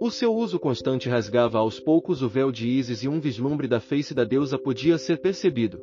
O 0.00 0.10
seu 0.10 0.34
uso 0.34 0.58
constante 0.58 1.08
rasgava 1.08 1.58
aos 1.58 1.78
poucos 1.78 2.22
o 2.22 2.28
véu 2.28 2.50
de 2.50 2.68
Ísis 2.68 3.04
e 3.04 3.08
um 3.08 3.20
vislumbre 3.20 3.68
da 3.68 3.78
face 3.78 4.12
da 4.12 4.24
deusa 4.24 4.58
podia 4.58 4.98
ser 4.98 5.20
percebido. 5.20 5.80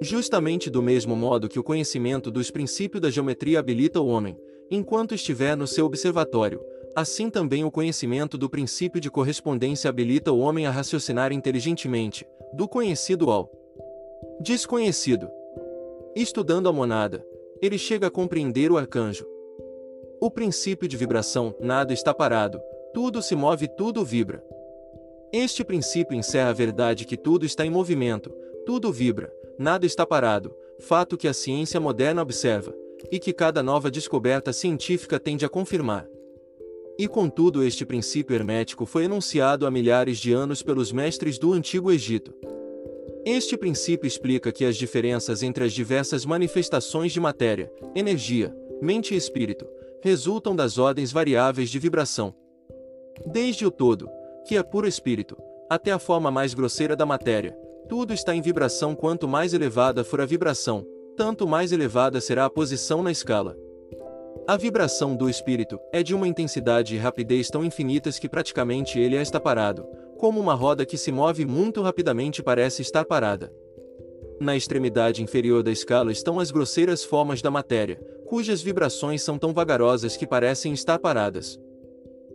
Justamente 0.00 0.70
do 0.70 0.80
mesmo 0.80 1.14
modo 1.14 1.46
que 1.46 1.58
o 1.58 1.62
conhecimento 1.62 2.30
dos 2.30 2.50
princípios 2.50 3.02
da 3.02 3.10
geometria 3.10 3.60
habilita 3.60 4.00
o 4.00 4.06
homem, 4.06 4.34
enquanto 4.70 5.14
estiver 5.14 5.54
no 5.58 5.66
seu 5.66 5.84
observatório, 5.84 6.58
Assim 6.94 7.30
também 7.30 7.64
o 7.64 7.70
conhecimento 7.70 8.36
do 8.36 8.50
princípio 8.50 9.00
de 9.00 9.10
correspondência 9.10 9.88
habilita 9.88 10.30
o 10.30 10.40
homem 10.40 10.66
a 10.66 10.70
raciocinar 10.70 11.32
inteligentemente, 11.32 12.26
do 12.52 12.68
conhecido 12.68 13.30
ao 13.30 13.50
desconhecido. 14.40 15.30
Estudando 16.14 16.68
a 16.68 16.72
monada, 16.72 17.24
ele 17.62 17.78
chega 17.78 18.08
a 18.08 18.10
compreender 18.10 18.70
o 18.70 18.76
arcanjo. 18.76 19.26
O 20.20 20.30
princípio 20.30 20.86
de 20.86 20.96
vibração, 20.96 21.54
nada 21.58 21.94
está 21.94 22.12
parado, 22.12 22.60
tudo 22.92 23.22
se 23.22 23.34
move, 23.34 23.68
tudo 23.68 24.04
vibra. 24.04 24.44
Este 25.32 25.64
princípio 25.64 26.14
encerra 26.14 26.50
a 26.50 26.54
verdade 26.54 27.06
que 27.06 27.16
tudo 27.16 27.46
está 27.46 27.64
em 27.64 27.70
movimento, 27.70 28.30
tudo 28.66 28.92
vibra, 28.92 29.32
nada 29.58 29.86
está 29.86 30.04
parado, 30.04 30.54
fato 30.78 31.16
que 31.16 31.26
a 31.26 31.32
ciência 31.32 31.80
moderna 31.80 32.20
observa, 32.20 32.74
e 33.10 33.18
que 33.18 33.32
cada 33.32 33.62
nova 33.62 33.90
descoberta 33.90 34.52
científica 34.52 35.18
tende 35.18 35.46
a 35.46 35.48
confirmar. 35.48 36.06
E 36.98 37.08
contudo 37.08 37.62
este 37.62 37.86
princípio 37.86 38.34
hermético 38.34 38.84
foi 38.84 39.04
enunciado 39.04 39.66
há 39.66 39.70
milhares 39.70 40.18
de 40.18 40.32
anos 40.32 40.62
pelos 40.62 40.92
mestres 40.92 41.38
do 41.38 41.52
Antigo 41.52 41.90
Egito. 41.90 42.34
Este 43.24 43.56
princípio 43.56 44.06
explica 44.06 44.52
que 44.52 44.64
as 44.64 44.76
diferenças 44.76 45.42
entre 45.42 45.64
as 45.64 45.72
diversas 45.72 46.26
manifestações 46.26 47.12
de 47.12 47.20
matéria, 47.20 47.72
energia, 47.94 48.54
mente 48.80 49.14
e 49.14 49.16
espírito, 49.16 49.66
resultam 50.02 50.54
das 50.54 50.76
ordens 50.76 51.12
variáveis 51.12 51.70
de 51.70 51.78
vibração. 51.78 52.34
Desde 53.26 53.64
o 53.64 53.70
todo, 53.70 54.08
que 54.46 54.56
é 54.56 54.62
puro 54.62 54.88
espírito, 54.88 55.36
até 55.70 55.92
a 55.92 55.98
forma 55.98 56.30
mais 56.30 56.52
grosseira 56.52 56.96
da 56.96 57.06
matéria, 57.06 57.56
tudo 57.88 58.12
está 58.12 58.34
em 58.34 58.42
vibração 58.42 58.94
quanto 58.94 59.28
mais 59.28 59.54
elevada 59.54 60.02
for 60.02 60.20
a 60.20 60.26
vibração, 60.26 60.84
tanto 61.16 61.46
mais 61.46 61.72
elevada 61.72 62.20
será 62.20 62.44
a 62.44 62.50
posição 62.50 63.02
na 63.02 63.12
escala. 63.12 63.56
A 64.44 64.56
vibração 64.56 65.14
do 65.14 65.30
espírito 65.30 65.78
é 65.92 66.02
de 66.02 66.16
uma 66.16 66.26
intensidade 66.26 66.96
e 66.96 66.98
rapidez 66.98 67.48
tão 67.48 67.64
infinitas 67.64 68.18
que 68.18 68.28
praticamente 68.28 68.98
ele 68.98 69.16
está 69.16 69.38
parado, 69.38 69.86
como 70.18 70.40
uma 70.40 70.52
roda 70.52 70.84
que 70.84 70.98
se 70.98 71.12
move 71.12 71.46
muito 71.46 71.80
rapidamente 71.80 72.42
parece 72.42 72.82
estar 72.82 73.04
parada. 73.04 73.52
Na 74.40 74.56
extremidade 74.56 75.22
inferior 75.22 75.62
da 75.62 75.70
escala 75.70 76.10
estão 76.10 76.40
as 76.40 76.50
grosseiras 76.50 77.04
formas 77.04 77.40
da 77.40 77.52
matéria, 77.52 78.00
cujas 78.26 78.60
vibrações 78.60 79.22
são 79.22 79.38
tão 79.38 79.54
vagarosas 79.54 80.16
que 80.16 80.26
parecem 80.26 80.72
estar 80.72 80.98
paradas. 80.98 81.56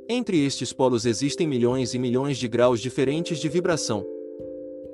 Entre 0.08 0.46
estes 0.46 0.72
polos 0.72 1.06
existem 1.06 1.46
milhões 1.46 1.94
e 1.94 2.00
milhões 2.00 2.38
de 2.38 2.48
graus 2.48 2.80
diferentes 2.80 3.38
de 3.38 3.50
vibração. 3.50 4.06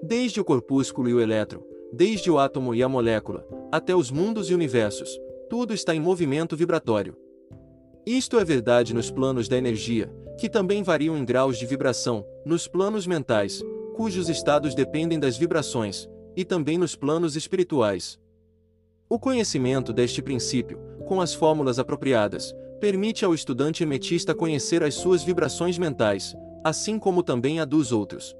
Desde 0.01 0.41
o 0.41 0.43
corpúsculo 0.43 1.07
e 1.09 1.13
o 1.13 1.21
elétron, 1.21 1.61
desde 1.91 2.31
o 2.31 2.39
átomo 2.39 2.73
e 2.73 2.81
a 2.81 2.89
molécula, 2.89 3.47
até 3.71 3.95
os 3.95 4.09
mundos 4.09 4.49
e 4.49 4.55
universos, 4.55 5.19
tudo 5.49 5.73
está 5.73 5.93
em 5.93 5.99
movimento 5.99 6.55
vibratório. 6.55 7.15
Isto 8.05 8.39
é 8.39 8.43
verdade 8.43 8.93
nos 8.93 9.09
planos 9.09 9.47
da 9.47 9.57
energia, 9.57 10.13
que 10.37 10.49
também 10.49 10.83
variam 10.83 11.17
em 11.17 11.23
graus 11.23 11.57
de 11.57 11.65
vibração, 11.65 12.25
nos 12.45 12.67
planos 12.67 13.07
mentais, 13.07 13.63
cujos 13.95 14.29
estados 14.29 14.75
dependem 14.75 15.19
das 15.19 15.37
vibrações, 15.37 16.09
e 16.35 16.43
também 16.43 16.77
nos 16.77 16.95
planos 16.95 17.35
espirituais. 17.35 18.19
O 19.07 19.19
conhecimento 19.19 19.93
deste 19.93 20.21
princípio, 20.21 20.79
com 21.05 21.21
as 21.21 21.33
fórmulas 21.33 21.77
apropriadas, 21.77 22.53
permite 22.79 23.23
ao 23.23 23.33
estudante 23.33 23.83
hermetista 23.83 24.33
conhecer 24.33 24.83
as 24.83 24.95
suas 24.95 25.23
vibrações 25.23 25.77
mentais, 25.77 26.35
assim 26.63 26.97
como 26.97 27.23
também 27.23 27.59
a 27.59 27.65
dos 27.65 27.91
outros. 27.91 28.35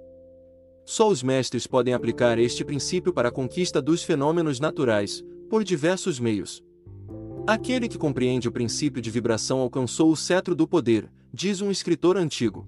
Só 0.85 1.07
os 1.07 1.23
mestres 1.23 1.65
podem 1.65 1.93
aplicar 1.93 2.37
este 2.37 2.65
princípio 2.65 3.13
para 3.13 3.29
a 3.29 3.31
conquista 3.31 3.81
dos 3.81 4.03
fenômenos 4.03 4.59
naturais, 4.59 5.23
por 5.49 5.63
diversos 5.63 6.19
meios. 6.19 6.61
Aquele 7.45 7.89
que 7.89 7.97
compreende 7.97 8.47
o 8.47 8.51
princípio 8.53 9.01
de 9.01 9.11
vibração 9.11 9.59
alcançou 9.59 10.09
o 10.09 10.15
cetro 10.15 10.55
do 10.55 10.65
poder, 10.65 11.11
diz 11.33 11.59
um 11.59 11.69
escritor 11.69 12.15
antigo. 12.15 12.65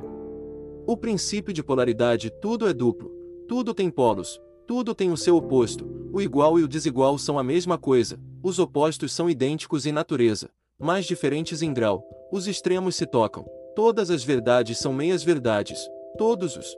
O 0.85 0.97
princípio 0.97 1.53
de 1.53 1.63
polaridade 1.63 2.29
tudo 2.41 2.67
é 2.67 2.73
duplo, 2.73 3.09
tudo 3.47 3.73
tem 3.73 3.89
polos, 3.89 4.37
tudo 4.67 4.93
tem 4.93 5.13
o 5.13 5.17
seu 5.17 5.37
oposto, 5.37 5.87
o 6.11 6.21
igual 6.21 6.59
e 6.59 6.63
o 6.63 6.67
desigual 6.67 7.17
são 7.17 7.39
a 7.39 7.43
mesma 7.43 7.77
coisa, 7.77 8.19
os 8.43 8.59
opostos 8.59 9.13
são 9.13 9.29
idênticos 9.29 9.85
em 9.85 9.93
natureza, 9.93 10.49
mas 10.77 11.05
diferentes 11.05 11.61
em 11.61 11.73
grau, 11.73 12.03
os 12.29 12.45
extremos 12.45 12.97
se 12.97 13.05
tocam, 13.05 13.45
todas 13.77 14.09
as 14.09 14.25
verdades 14.25 14.77
são 14.77 14.91
meias 14.91 15.23
verdades, 15.23 15.79
todos 16.17 16.57
os 16.57 16.77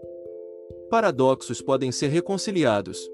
paradoxos 0.87 1.63
podem 1.63 1.91
ser 1.91 2.09
reconciliados. 2.09 3.09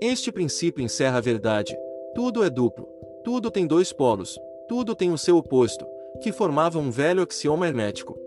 Este 0.00 0.32
princípio 0.32 0.82
encerra 0.82 1.18
a 1.18 1.20
verdade, 1.20 1.76
tudo 2.16 2.42
é 2.42 2.50
duplo, 2.50 2.88
tudo 3.24 3.50
tem 3.50 3.66
dois 3.66 3.92
polos, 3.92 4.38
tudo 4.68 4.94
tem 4.94 5.12
o 5.12 5.18
seu 5.18 5.36
oposto, 5.36 5.86
que 6.22 6.32
formavam 6.32 6.82
um 6.82 6.90
velho 6.90 7.22
axioma 7.22 7.66
hermético. 7.66 8.18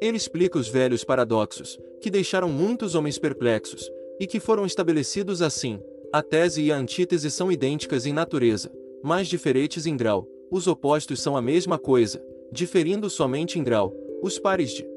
Ele 0.00 0.16
explica 0.16 0.58
os 0.58 0.68
velhos 0.68 1.04
paradoxos, 1.04 1.78
que 2.00 2.10
deixaram 2.10 2.48
muitos 2.48 2.94
homens 2.94 3.18
perplexos, 3.18 3.90
e 4.20 4.26
que 4.26 4.40
foram 4.40 4.66
estabelecidos 4.66 5.42
assim: 5.42 5.80
a 6.12 6.22
tese 6.22 6.62
e 6.62 6.72
a 6.72 6.76
antítese 6.76 7.30
são 7.30 7.50
idênticas 7.50 8.06
em 8.06 8.12
natureza, 8.12 8.70
mas 9.02 9.28
diferentes 9.28 9.86
em 9.86 9.96
grau, 9.96 10.28
os 10.50 10.66
opostos 10.66 11.20
são 11.20 11.36
a 11.36 11.42
mesma 11.42 11.78
coisa, 11.78 12.24
diferindo 12.52 13.10
somente 13.10 13.58
em 13.58 13.64
grau, 13.64 13.92
os 14.22 14.38
pares 14.38 14.72
de 14.72 14.94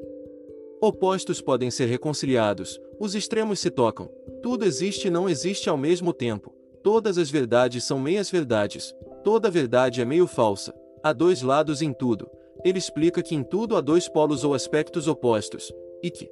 Opostos 0.80 1.40
podem 1.40 1.72
ser 1.72 1.86
reconciliados, 1.86 2.80
os 3.00 3.16
extremos 3.16 3.58
se 3.58 3.68
tocam. 3.68 4.08
Tudo 4.40 4.64
existe 4.64 5.08
e 5.08 5.10
não 5.10 5.28
existe 5.28 5.68
ao 5.68 5.76
mesmo 5.76 6.12
tempo. 6.12 6.54
Todas 6.84 7.18
as 7.18 7.28
verdades 7.28 7.82
são 7.82 7.98
meias 7.98 8.30
verdades. 8.30 8.94
Toda 9.24 9.50
verdade 9.50 10.00
é 10.00 10.04
meio 10.04 10.26
falsa. 10.26 10.74
Há 11.02 11.12
dois 11.12 11.42
lados 11.42 11.82
em 11.82 11.92
tudo. 11.92 12.30
Ele 12.64 12.78
explica 12.78 13.22
que 13.22 13.34
em 13.34 13.42
tudo 13.42 13.76
há 13.76 13.80
dois 13.80 14.08
polos 14.08 14.44
ou 14.44 14.54
aspectos 14.54 15.06
opostos, 15.06 15.72
e 16.02 16.10
que 16.10 16.30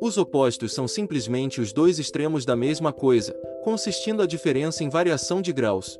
os 0.00 0.16
opostos 0.16 0.72
são 0.72 0.86
simplesmente 0.86 1.60
os 1.60 1.72
dois 1.72 1.98
extremos 1.98 2.44
da 2.44 2.54
mesma 2.54 2.92
coisa, 2.92 3.32
consistindo 3.64 4.22
a 4.22 4.26
diferença 4.26 4.84
em 4.84 4.88
variação 4.88 5.42
de 5.42 5.52
graus. 5.52 5.98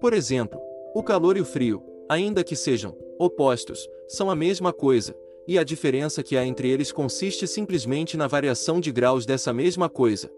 Por 0.00 0.12
exemplo, 0.12 0.60
o 0.94 1.02
calor 1.02 1.36
e 1.36 1.40
o 1.40 1.44
frio, 1.44 1.82
ainda 2.08 2.44
que 2.44 2.54
sejam 2.54 2.94
opostos, 3.18 3.88
são 4.06 4.30
a 4.30 4.34
mesma 4.34 4.72
coisa, 4.72 5.16
e 5.46 5.58
a 5.58 5.64
diferença 5.64 6.22
que 6.22 6.36
há 6.36 6.44
entre 6.44 6.68
eles 6.68 6.92
consiste 6.92 7.46
simplesmente 7.46 8.16
na 8.16 8.26
variação 8.26 8.78
de 8.78 8.92
graus 8.92 9.24
dessa 9.24 9.52
mesma 9.52 9.88
coisa. 9.88 10.30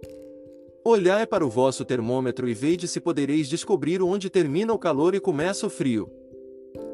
Olhai 0.83 1.27
para 1.27 1.45
o 1.45 1.51
vosso 1.51 1.85
termômetro 1.85 2.49
e 2.49 2.55
vede 2.55 2.89
se 2.89 3.01
podereis 3.01 3.49
descobrir 3.49 4.01
onde 4.03 4.31
termina 4.31 4.73
o 4.73 4.79
calor 4.79 5.15
e 5.15 5.21
começa 5.21 5.67
o 5.67 5.71
frio. 5.71 6.11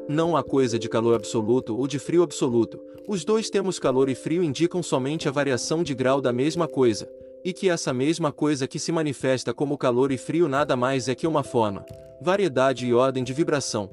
Não 0.09 0.35
há 0.35 0.43
coisa 0.43 0.77
de 0.77 0.89
calor 0.89 1.15
absoluto 1.15 1.77
ou 1.77 1.87
de 1.87 1.97
frio 1.97 2.21
absoluto, 2.21 2.77
os 3.07 3.23
dois 3.23 3.49
termos 3.49 3.79
calor 3.79 4.09
e 4.09 4.15
frio 4.15 4.43
indicam 4.43 4.83
somente 4.83 5.29
a 5.29 5.31
variação 5.31 5.83
de 5.83 5.95
grau 5.95 6.19
da 6.19 6.33
mesma 6.33 6.67
coisa, 6.67 7.09
e 7.45 7.53
que 7.53 7.69
essa 7.69 7.93
mesma 7.93 8.29
coisa 8.29 8.67
que 8.67 8.77
se 8.77 8.91
manifesta 8.91 9.53
como 9.53 9.77
calor 9.77 10.11
e 10.11 10.17
frio 10.17 10.49
nada 10.49 10.75
mais 10.75 11.07
é 11.07 11.15
que 11.15 11.25
uma 11.25 11.41
forma, 11.41 11.85
variedade 12.21 12.85
e 12.85 12.93
ordem 12.93 13.23
de 13.23 13.31
vibração. 13.31 13.89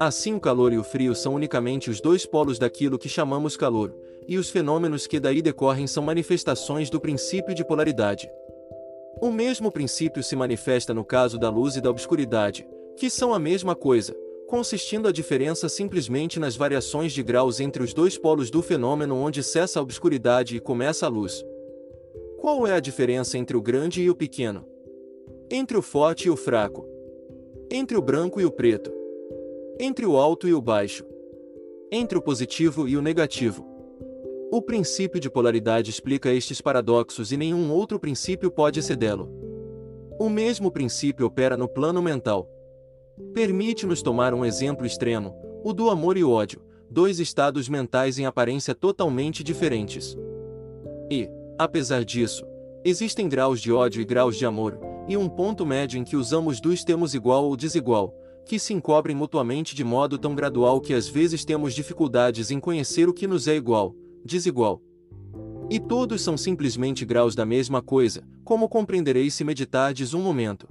Assim 0.00 0.34
o 0.34 0.40
calor 0.40 0.72
e 0.72 0.78
o 0.78 0.82
frio 0.82 1.14
são 1.14 1.34
unicamente 1.34 1.90
os 1.90 2.00
dois 2.00 2.24
polos 2.24 2.58
daquilo 2.58 2.98
que 2.98 3.08
chamamos 3.08 3.54
calor, 3.54 3.94
e 4.26 4.38
os 4.38 4.48
fenômenos 4.48 5.06
que 5.06 5.20
daí 5.20 5.42
decorrem 5.42 5.86
são 5.86 6.02
manifestações 6.02 6.88
do 6.88 6.98
princípio 6.98 7.54
de 7.54 7.62
polaridade. 7.66 8.30
O 9.20 9.30
mesmo 9.30 9.70
princípio 9.70 10.22
se 10.22 10.36
manifesta 10.36 10.92
no 10.92 11.04
caso 11.04 11.38
da 11.38 11.48
luz 11.48 11.76
e 11.76 11.80
da 11.80 11.90
obscuridade, 11.90 12.66
que 12.96 13.08
são 13.08 13.32
a 13.32 13.38
mesma 13.38 13.74
coisa, 13.74 14.14
consistindo 14.46 15.08
a 15.08 15.12
diferença 15.12 15.68
simplesmente 15.68 16.38
nas 16.38 16.56
variações 16.56 17.12
de 17.12 17.22
graus 17.22 17.60
entre 17.60 17.82
os 17.82 17.94
dois 17.94 18.18
polos 18.18 18.50
do 18.50 18.62
fenômeno 18.62 19.16
onde 19.16 19.42
cessa 19.42 19.78
a 19.78 19.82
obscuridade 19.82 20.56
e 20.56 20.60
começa 20.60 21.06
a 21.06 21.08
luz. 21.08 21.44
Qual 22.38 22.66
é 22.66 22.72
a 22.72 22.80
diferença 22.80 23.38
entre 23.38 23.56
o 23.56 23.62
grande 23.62 24.02
e 24.02 24.10
o 24.10 24.14
pequeno? 24.14 24.66
Entre 25.50 25.76
o 25.76 25.82
forte 25.82 26.28
e 26.28 26.30
o 26.30 26.36
fraco? 26.36 26.86
Entre 27.70 27.96
o 27.96 28.02
branco 28.02 28.40
e 28.40 28.44
o 28.44 28.50
preto? 28.50 28.92
Entre 29.80 30.04
o 30.06 30.16
alto 30.16 30.46
e 30.46 30.54
o 30.54 30.60
baixo? 30.60 31.04
Entre 31.90 32.18
o 32.18 32.22
positivo 32.22 32.86
e 32.86 32.96
o 32.96 33.02
negativo? 33.02 33.73
O 34.56 34.62
princípio 34.62 35.18
de 35.18 35.28
polaridade 35.28 35.90
explica 35.90 36.32
estes 36.32 36.60
paradoxos 36.60 37.32
e 37.32 37.36
nenhum 37.36 37.72
outro 37.72 37.98
princípio 37.98 38.52
pode 38.52 38.78
excedê-lo. 38.78 39.28
O 40.16 40.28
mesmo 40.28 40.70
princípio 40.70 41.26
opera 41.26 41.56
no 41.56 41.66
plano 41.66 42.00
mental. 42.00 42.48
Permite-nos 43.32 44.00
tomar 44.00 44.32
um 44.32 44.44
exemplo 44.44 44.86
extremo, 44.86 45.34
o 45.64 45.72
do 45.72 45.90
amor 45.90 46.16
e 46.16 46.22
o 46.22 46.30
ódio, 46.30 46.62
dois 46.88 47.18
estados 47.18 47.68
mentais 47.68 48.16
em 48.16 48.26
aparência 48.26 48.76
totalmente 48.76 49.42
diferentes. 49.42 50.16
E, 51.10 51.28
apesar 51.58 52.04
disso, 52.04 52.46
existem 52.84 53.28
graus 53.28 53.60
de 53.60 53.72
ódio 53.72 54.00
e 54.00 54.04
graus 54.04 54.36
de 54.36 54.46
amor, 54.46 54.78
e 55.08 55.16
um 55.16 55.28
ponto 55.28 55.66
médio 55.66 55.98
em 55.98 56.04
que 56.04 56.14
usamos 56.14 56.60
dois 56.60 56.84
termos 56.84 57.12
igual 57.12 57.44
ou 57.44 57.56
desigual, 57.56 58.14
que 58.46 58.60
se 58.60 58.72
encobrem 58.72 59.16
mutuamente 59.16 59.74
de 59.74 59.82
modo 59.82 60.16
tão 60.16 60.32
gradual 60.32 60.80
que 60.80 60.94
às 60.94 61.08
vezes 61.08 61.44
temos 61.44 61.74
dificuldades 61.74 62.52
em 62.52 62.60
conhecer 62.60 63.08
o 63.08 63.12
que 63.12 63.26
nos 63.26 63.48
é 63.48 63.56
igual, 63.56 63.92
desigual. 64.24 64.80
E 65.70 65.80
todos 65.80 66.22
são 66.22 66.36
simplesmente 66.36 67.04
graus 67.04 67.34
da 67.34 67.44
mesma 67.44 67.80
coisa, 67.80 68.22
como 68.44 68.68
compreendereis 68.68 69.34
se 69.34 69.44
meditardes 69.44 70.14
um 70.14 70.20
momento. 70.20 70.68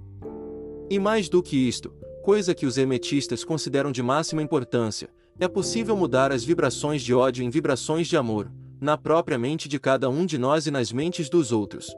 E 0.89 0.99
mais 0.99 1.27
do 1.29 1.41
que 1.41 1.57
isto, 1.57 1.91
coisa 2.23 2.53
que 2.53 2.65
os 2.65 2.77
hermetistas 2.77 3.43
consideram 3.43 3.91
de 3.91 4.03
máxima 4.03 4.41
importância, 4.41 5.09
é 5.39 5.47
possível 5.47 5.97
mudar 5.97 6.31
as 6.31 6.43
vibrações 6.43 7.01
de 7.01 7.13
ódio 7.13 7.43
em 7.43 7.49
vibrações 7.49 8.07
de 8.07 8.15
amor, 8.15 8.51
na 8.79 8.97
própria 8.97 9.37
mente 9.37 9.67
de 9.67 9.79
cada 9.79 10.09
um 10.09 10.25
de 10.25 10.37
nós 10.37 10.67
e 10.67 10.71
nas 10.71 10.91
mentes 10.91 11.29
dos 11.29 11.51
outros. 11.51 11.95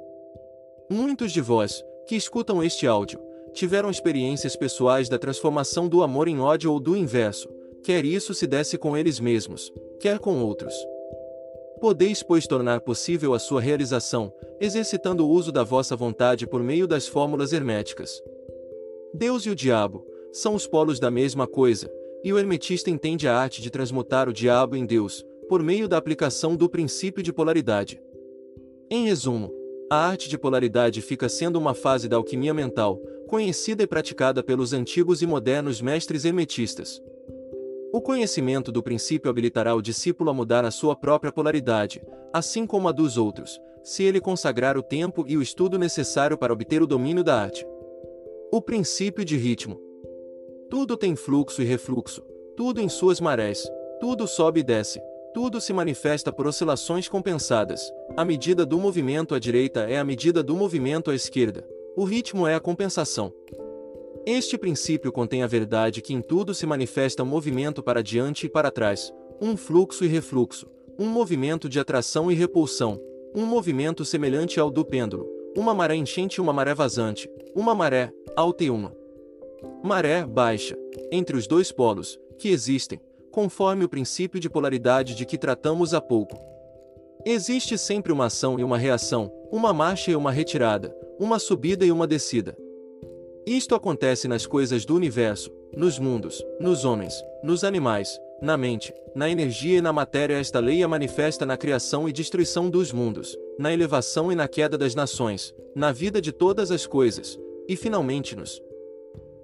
Muitos 0.89 1.32
de 1.32 1.41
vós, 1.41 1.84
que 2.08 2.15
escutam 2.15 2.63
este 2.63 2.88
áudio, 2.88 3.20
tiveram 3.54 3.89
experiências 3.89 4.56
pessoais 4.56 5.10
da 5.10 5.18
transformação 5.18 5.88
do 5.88 6.04
amor 6.04 6.28
em 6.28 6.39
ódio 6.39 6.72
ou 6.72 6.80
do 6.80 6.96
inverso, 6.96 7.50
quer 7.84 8.06
isso 8.06 8.34
se 8.34 8.46
desse 8.46 8.78
com 8.78 8.96
eles 8.96 9.20
mesmos, 9.20 9.72
quer 10.00 10.20
com 10.20 10.41
outros. 10.41 10.74
Podeis, 11.86 12.24
pois, 12.24 12.48
tornar 12.48 12.82
possível 12.82 13.36
a 13.36 13.38
sua 13.38 13.62
realização, 13.62 14.34
exercitando 14.60 15.24
o 15.24 15.30
uso 15.30 15.52
da 15.52 15.63
vossa 15.63 15.95
vontade 15.95 16.48
por 16.48 16.63
meio 16.63 16.88
das 16.88 17.08
fórmulas 17.08 17.54
herméticas. 17.54 18.24
Deus 19.13 19.45
e 19.45 19.52
o 19.52 19.56
diabo 19.56 20.04
são 20.34 20.56
os 20.56 20.65
polos 20.65 21.00
da 21.00 21.12
mesma 21.12 21.45
coisa, 21.45 21.88
e 22.24 22.34
o 22.34 22.39
hermetista 22.39 22.89
entende 22.89 23.28
a 23.28 23.38
arte 23.38 23.62
de 23.62 23.69
transmutar 23.69 24.28
o 24.28 24.34
diabo 24.34 24.76
em 24.76 24.84
Deus, 24.84 25.24
por 25.48 25.62
meio 25.62 25.88
da 25.88 25.95
aplicação 25.95 26.56
do 26.56 26.67
princípio 26.67 27.21
de 27.21 27.32
polaridade. 27.32 28.02
Em 28.89 29.06
resumo, 29.06 29.54
a 29.88 30.08
arte 30.08 30.28
de 30.28 30.39
polaridade 30.39 31.04
fica 31.04 31.30
sendo 31.30 31.60
uma 31.60 31.76
fase 31.76 32.10
da 32.10 32.17
alquimia 32.17 32.52
mental, 32.52 33.00
conhecida 33.28 33.84
e 33.84 33.88
praticada 33.88 34.41
pelos 34.41 34.74
antigos 34.74 35.21
e 35.21 35.28
modernos 35.28 35.82
mestres 35.82 36.26
hermetistas. 36.26 37.00
O 37.95 38.01
conhecimento 38.01 38.73
do 38.73 38.84
princípio 38.84 39.31
habilitará 39.31 39.73
o 39.73 39.81
discípulo 39.81 40.29
a 40.29 40.34
mudar 40.34 40.65
a 40.65 40.69
sua 40.69 40.97
própria 40.97 41.31
polaridade, 41.31 42.01
assim 42.34 42.67
como 42.67 42.89
a 42.89 42.91
dos 42.91 43.15
outros, 43.15 43.58
se 43.81 44.03
ele 44.03 44.19
consagrar 44.19 44.77
o 44.77 44.84
tempo 44.84 45.23
e 45.25 45.38
o 45.38 45.41
estudo 45.41 45.79
necessário 45.79 46.38
para 46.38 46.51
obter 46.51 46.84
o 46.84 46.88
domínio 46.88 47.23
da 47.23 47.39
arte. 47.41 47.65
O 48.51 48.62
princípio 48.62 49.23
de 49.23 49.38
ritmo. 49.38 49.79
Tudo 50.69 50.97
tem 50.97 51.15
fluxo 51.15 51.62
e 51.62 51.65
refluxo, 51.65 52.21
tudo 52.58 52.81
em 52.81 52.89
suas 52.89 53.21
marés, 53.21 53.65
tudo 54.01 54.27
sobe 54.27 54.60
e 54.60 54.63
desce, 54.63 55.01
tudo 55.34 55.62
se 55.62 55.71
manifesta 55.71 56.34
por 56.34 56.47
oscilações 56.47 57.08
compensadas. 57.08 57.89
A 58.17 58.25
medida 58.25 58.65
do 58.65 58.77
movimento 58.77 59.34
à 59.34 59.39
direita 59.39 59.89
é 59.89 59.97
a 59.97 60.03
medida 60.03 60.43
do 60.43 60.53
movimento 60.53 61.12
à 61.12 61.15
esquerda. 61.15 61.65
O 61.95 62.03
ritmo 62.03 62.45
é 62.45 62.55
a 62.55 62.60
compensação. 62.60 63.31
Este 64.28 64.58
princípio 64.58 65.12
contém 65.12 65.44
a 65.44 65.48
verdade 65.48 66.02
que 66.02 66.12
em 66.12 66.20
tudo 66.20 66.52
se 66.56 66.66
manifesta 66.66 67.22
um 67.22 67.28
movimento 67.28 67.84
para 67.84 68.02
diante 68.02 68.48
e 68.48 68.50
para 68.50 68.72
trás, 68.72 69.14
um 69.40 69.56
fluxo 69.56 70.04
e 70.04 70.08
refluxo, 70.08 70.66
um 70.98 71.06
movimento 71.06 71.70
de 71.70 71.80
atração 71.80 72.32
e 72.32 72.34
repulsão, 72.34 73.00
um 73.36 73.46
movimento 73.46 74.04
semelhante 74.04 74.60
ao 74.60 74.72
do 74.72 74.84
pêndulo, 74.84 75.28
uma 75.56 75.76
maré 75.76 75.96
enchente 75.96 76.38
e 76.38 76.42
uma 76.42 76.52
maré 76.52 76.74
vazante, 76.74 77.30
uma 77.54 77.76
maré 77.76 78.12
alta 78.36 78.64
e 78.64 78.70
uma 78.72 78.96
maré 79.84 80.26
baixa, 80.26 80.76
entre 81.12 81.38
os 81.38 81.46
dois 81.46 81.72
polos, 81.72 82.20
que 82.40 82.50
existem, 82.50 83.00
conforme 83.32 83.86
o 83.86 83.90
princípio 83.90 84.40
de 84.40 84.50
polaridade 84.50 85.14
de 85.14 85.24
que 85.24 85.38
tratamos 85.38 85.94
há 85.94 86.02
pouco. 86.02 86.36
Existe 87.24 87.78
sempre 87.78 88.12
uma 88.12 88.26
ação 88.26 88.60
e 88.60 88.64
uma 88.64 88.78
reação, 88.78 89.32
uma 89.52 89.72
marcha 89.72 90.10
e 90.10 90.16
uma 90.16 90.32
retirada, 90.32 90.96
uma 91.20 91.38
subida 91.38 91.86
e 91.86 91.92
uma 91.92 92.08
descida. 92.08 92.58
Isto 93.45 93.75
acontece 93.75 94.27
nas 94.27 94.47
coisas 94.47 94.86
do 94.86 94.95
universo, 94.95 95.51
nos 95.71 95.99
mundos, 95.99 96.43
nos 96.60 96.84
homens, 96.84 97.13
nos 97.43 97.63
animais, 97.63 98.19
na 98.41 98.58
mente, 98.58 98.91
na 99.13 99.29
energia 99.29 99.77
e 99.77 99.81
na 99.81 99.93
matéria. 99.93 100.34
Esta 100.34 100.60
lei 100.60 100.81
é 100.81 100.88
manifesta 100.88 101.45
na 101.45 101.55
criação 101.55 102.10
e 102.10 102.12
destruição 102.12 102.71
dos 102.71 102.91
mundos, 102.91 103.38
na 103.60 103.71
elevação 103.71 104.31
e 104.31 104.36
na 104.36 104.47
queda 104.47 104.79
das 104.79 104.95
nações, 104.95 105.53
na 105.75 105.91
vida 105.91 106.19
de 106.19 106.31
todas 106.31 106.71
as 106.71 106.88
coisas, 106.88 107.39
e 107.67 107.75
finalmente 107.75 108.36
nos 108.36 108.60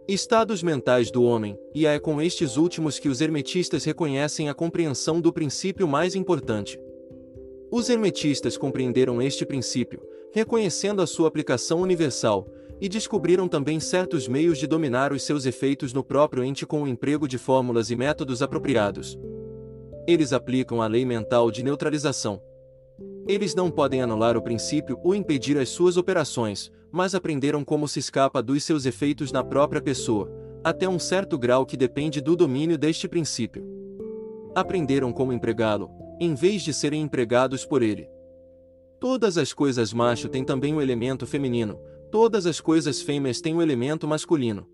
estados 0.07 0.63
mentais 0.63 1.11
do 1.11 1.23
homem, 1.23 1.55
e 1.73 1.85
é 1.85 1.99
com 1.99 2.19
estes 2.19 2.57
últimos 2.57 2.97
que 2.97 3.07
os 3.07 3.21
hermetistas 3.21 3.83
reconhecem 3.83 4.49
a 4.49 4.53
compreensão 4.55 5.21
do 5.21 5.31
princípio 5.31 5.87
mais 5.87 6.15
importante. 6.15 6.79
Os 7.69 7.87
hermetistas 7.87 8.57
compreenderam 8.57 9.21
este 9.21 9.45
princípio, 9.45 10.01
reconhecendo 10.33 11.03
a 11.03 11.07
sua 11.07 11.27
aplicação 11.27 11.81
universal, 11.81 12.47
e 12.82 12.89
descobriram 12.89 13.48
também 13.48 13.80
certos 13.80 14.28
meios 14.28 14.58
de 14.58 14.65
dominar 14.65 15.13
os 15.13 15.22
seus 15.22 15.46
efeitos 15.46 15.94
no 15.94 16.04
próprio 16.04 16.44
ente 16.44 16.65
com 16.65 16.82
o 16.82 16.88
emprego 16.88 17.28
de 17.28 17.38
fórmulas 17.38 17.91
e 17.91 17.96
métodos 17.96 18.41
apropriados. 18.41 19.20
Eles 20.08 20.34
aplicam 20.34 20.82
a 20.82 20.88
lei 20.88 21.06
mental 21.06 21.52
de 21.52 21.63
neutralização. 21.63 22.41
Eles 23.28 23.54
não 23.54 23.70
podem 23.70 24.02
anular 24.02 24.36
o 24.36 24.41
princípio 24.41 25.00
ou 25.04 25.13
impedir 25.13 25.60
as 25.60 25.70
suas 25.70 25.96
operações, 25.96 26.72
mas 26.91 27.13
aprenderam 27.13 27.63
como 27.63 27.88
se 27.88 28.00
escapa 28.00 28.41
dos 28.41 28.63
seus 28.63 28.88
efeitos 28.88 29.32
na 29.32 29.44
própria 29.44 29.80
pessoa, 29.80 30.28
até 30.63 30.89
um 30.89 30.98
certo 30.98 31.38
grau 31.38 31.67
que 31.67 31.78
depende 31.78 32.20
do 32.20 32.36
domínio 32.36 32.80
deste 32.80 33.08
princípio. 33.08 33.63
Aprenderam 34.56 35.13
como 35.13 35.32
empregá-lo, 35.32 35.91
em 36.20 36.34
vez 36.34 36.63
de 36.63 36.74
serem 36.74 37.04
empregados 37.04 37.63
por 37.63 37.84
ele. 37.84 38.10
Todas 39.00 39.38
as 39.38 39.54
coisas 39.54 39.94
macho 39.94 40.28
têm 40.28 40.44
também 40.44 40.74
um 40.74 40.82
elemento 40.82 41.26
feminino, 41.26 41.80
Todas 42.12 42.45
as 42.45 42.60
coisas 42.60 43.02
fêmeas 43.02 43.39
têm 43.39 43.56
um 43.56 43.62
elemento 43.62 44.06
masculino. 44.06 44.67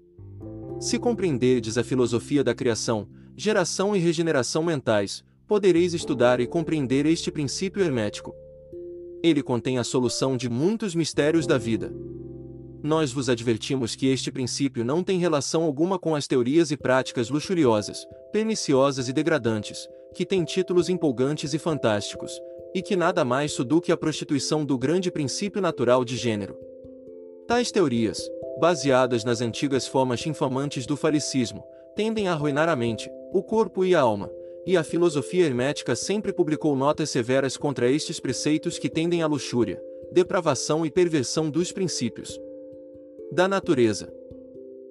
Se 0.80 0.98
compreenderdes 0.98 1.78
a 1.78 1.84
filosofia 1.84 2.44
da 2.44 2.56
criação, 2.56 3.08
geração 3.36 3.96
e 3.96 4.00
regeneração 4.00 4.64
mentais, 4.64 5.24
podereis 5.48 5.94
estudar 5.94 6.40
e 6.40 6.48
compreender 6.48 7.06
este 7.06 7.32
princípio 7.32 7.84
hermético. 7.84 8.34
Ele 9.22 9.44
contém 9.44 9.78
a 9.78 9.84
solução 9.84 10.36
de 10.36 10.50
muitos 10.50 10.96
mistérios 10.96 11.46
da 11.46 11.60
vida. 11.60 11.94
Nós 12.82 13.12
vos 13.12 13.30
advertimos 13.30 13.96
que 13.96 14.08
este 14.08 14.32
princípio 14.32 14.84
não 14.84 15.04
tem 15.04 15.20
relação 15.20 15.64
alguma 15.64 16.00
com 16.00 16.16
as 16.16 16.26
teorias 16.26 16.72
e 16.72 16.78
práticas 16.78 17.30
luxuriosas, 17.30 18.04
perniciosas 18.32 19.10
e 19.10 19.14
degradantes, 19.14 19.88
que 20.16 20.26
têm 20.26 20.44
títulos 20.44 20.90
empolgantes 20.90 21.54
e 21.54 21.60
fantásticos, 21.60 22.32
e 22.74 22.82
que 22.82 22.96
nada 22.96 23.24
mais 23.24 23.56
do 23.58 23.80
que 23.80 23.92
a 23.92 23.98
prostituição 23.98 24.66
do 24.66 24.76
grande 24.76 25.12
princípio 25.12 25.62
natural 25.62 26.04
de 26.04 26.18
gênero. 26.18 26.67
Tais 27.48 27.72
teorias, 27.72 28.30
baseadas 28.60 29.24
nas 29.24 29.40
antigas 29.40 29.88
formas 29.88 30.26
infamantes 30.26 30.86
do 30.86 30.98
faricismo, 30.98 31.64
tendem 31.96 32.28
a 32.28 32.34
arruinar 32.34 32.68
a 32.68 32.76
mente, 32.76 33.10
o 33.32 33.42
corpo 33.42 33.86
e 33.86 33.96
a 33.96 34.02
alma, 34.02 34.30
e 34.66 34.76
a 34.76 34.84
filosofia 34.84 35.46
hermética 35.46 35.96
sempre 35.96 36.34
publicou 36.34 36.76
notas 36.76 37.10
severas 37.10 37.56
contra 37.56 37.90
estes 37.90 38.20
preceitos 38.20 38.78
que 38.78 38.90
tendem 38.90 39.22
à 39.22 39.28
luxúria, 39.28 39.82
depravação 40.12 40.86
e 40.86 40.92
perversão 40.92 41.50
dos 41.50 41.72
princípios 41.72 42.38
da 43.32 43.48
natureza. 43.48 44.12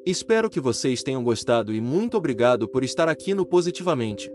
Espero 0.06 0.48
que 0.48 0.60
vocês 0.60 1.02
tenham 1.02 1.22
gostado 1.22 1.74
e 1.74 1.80
muito 1.80 2.16
obrigado 2.16 2.66
por 2.66 2.82
estar 2.82 3.06
aqui 3.06 3.34
no 3.34 3.44
Positivamente. 3.44 4.32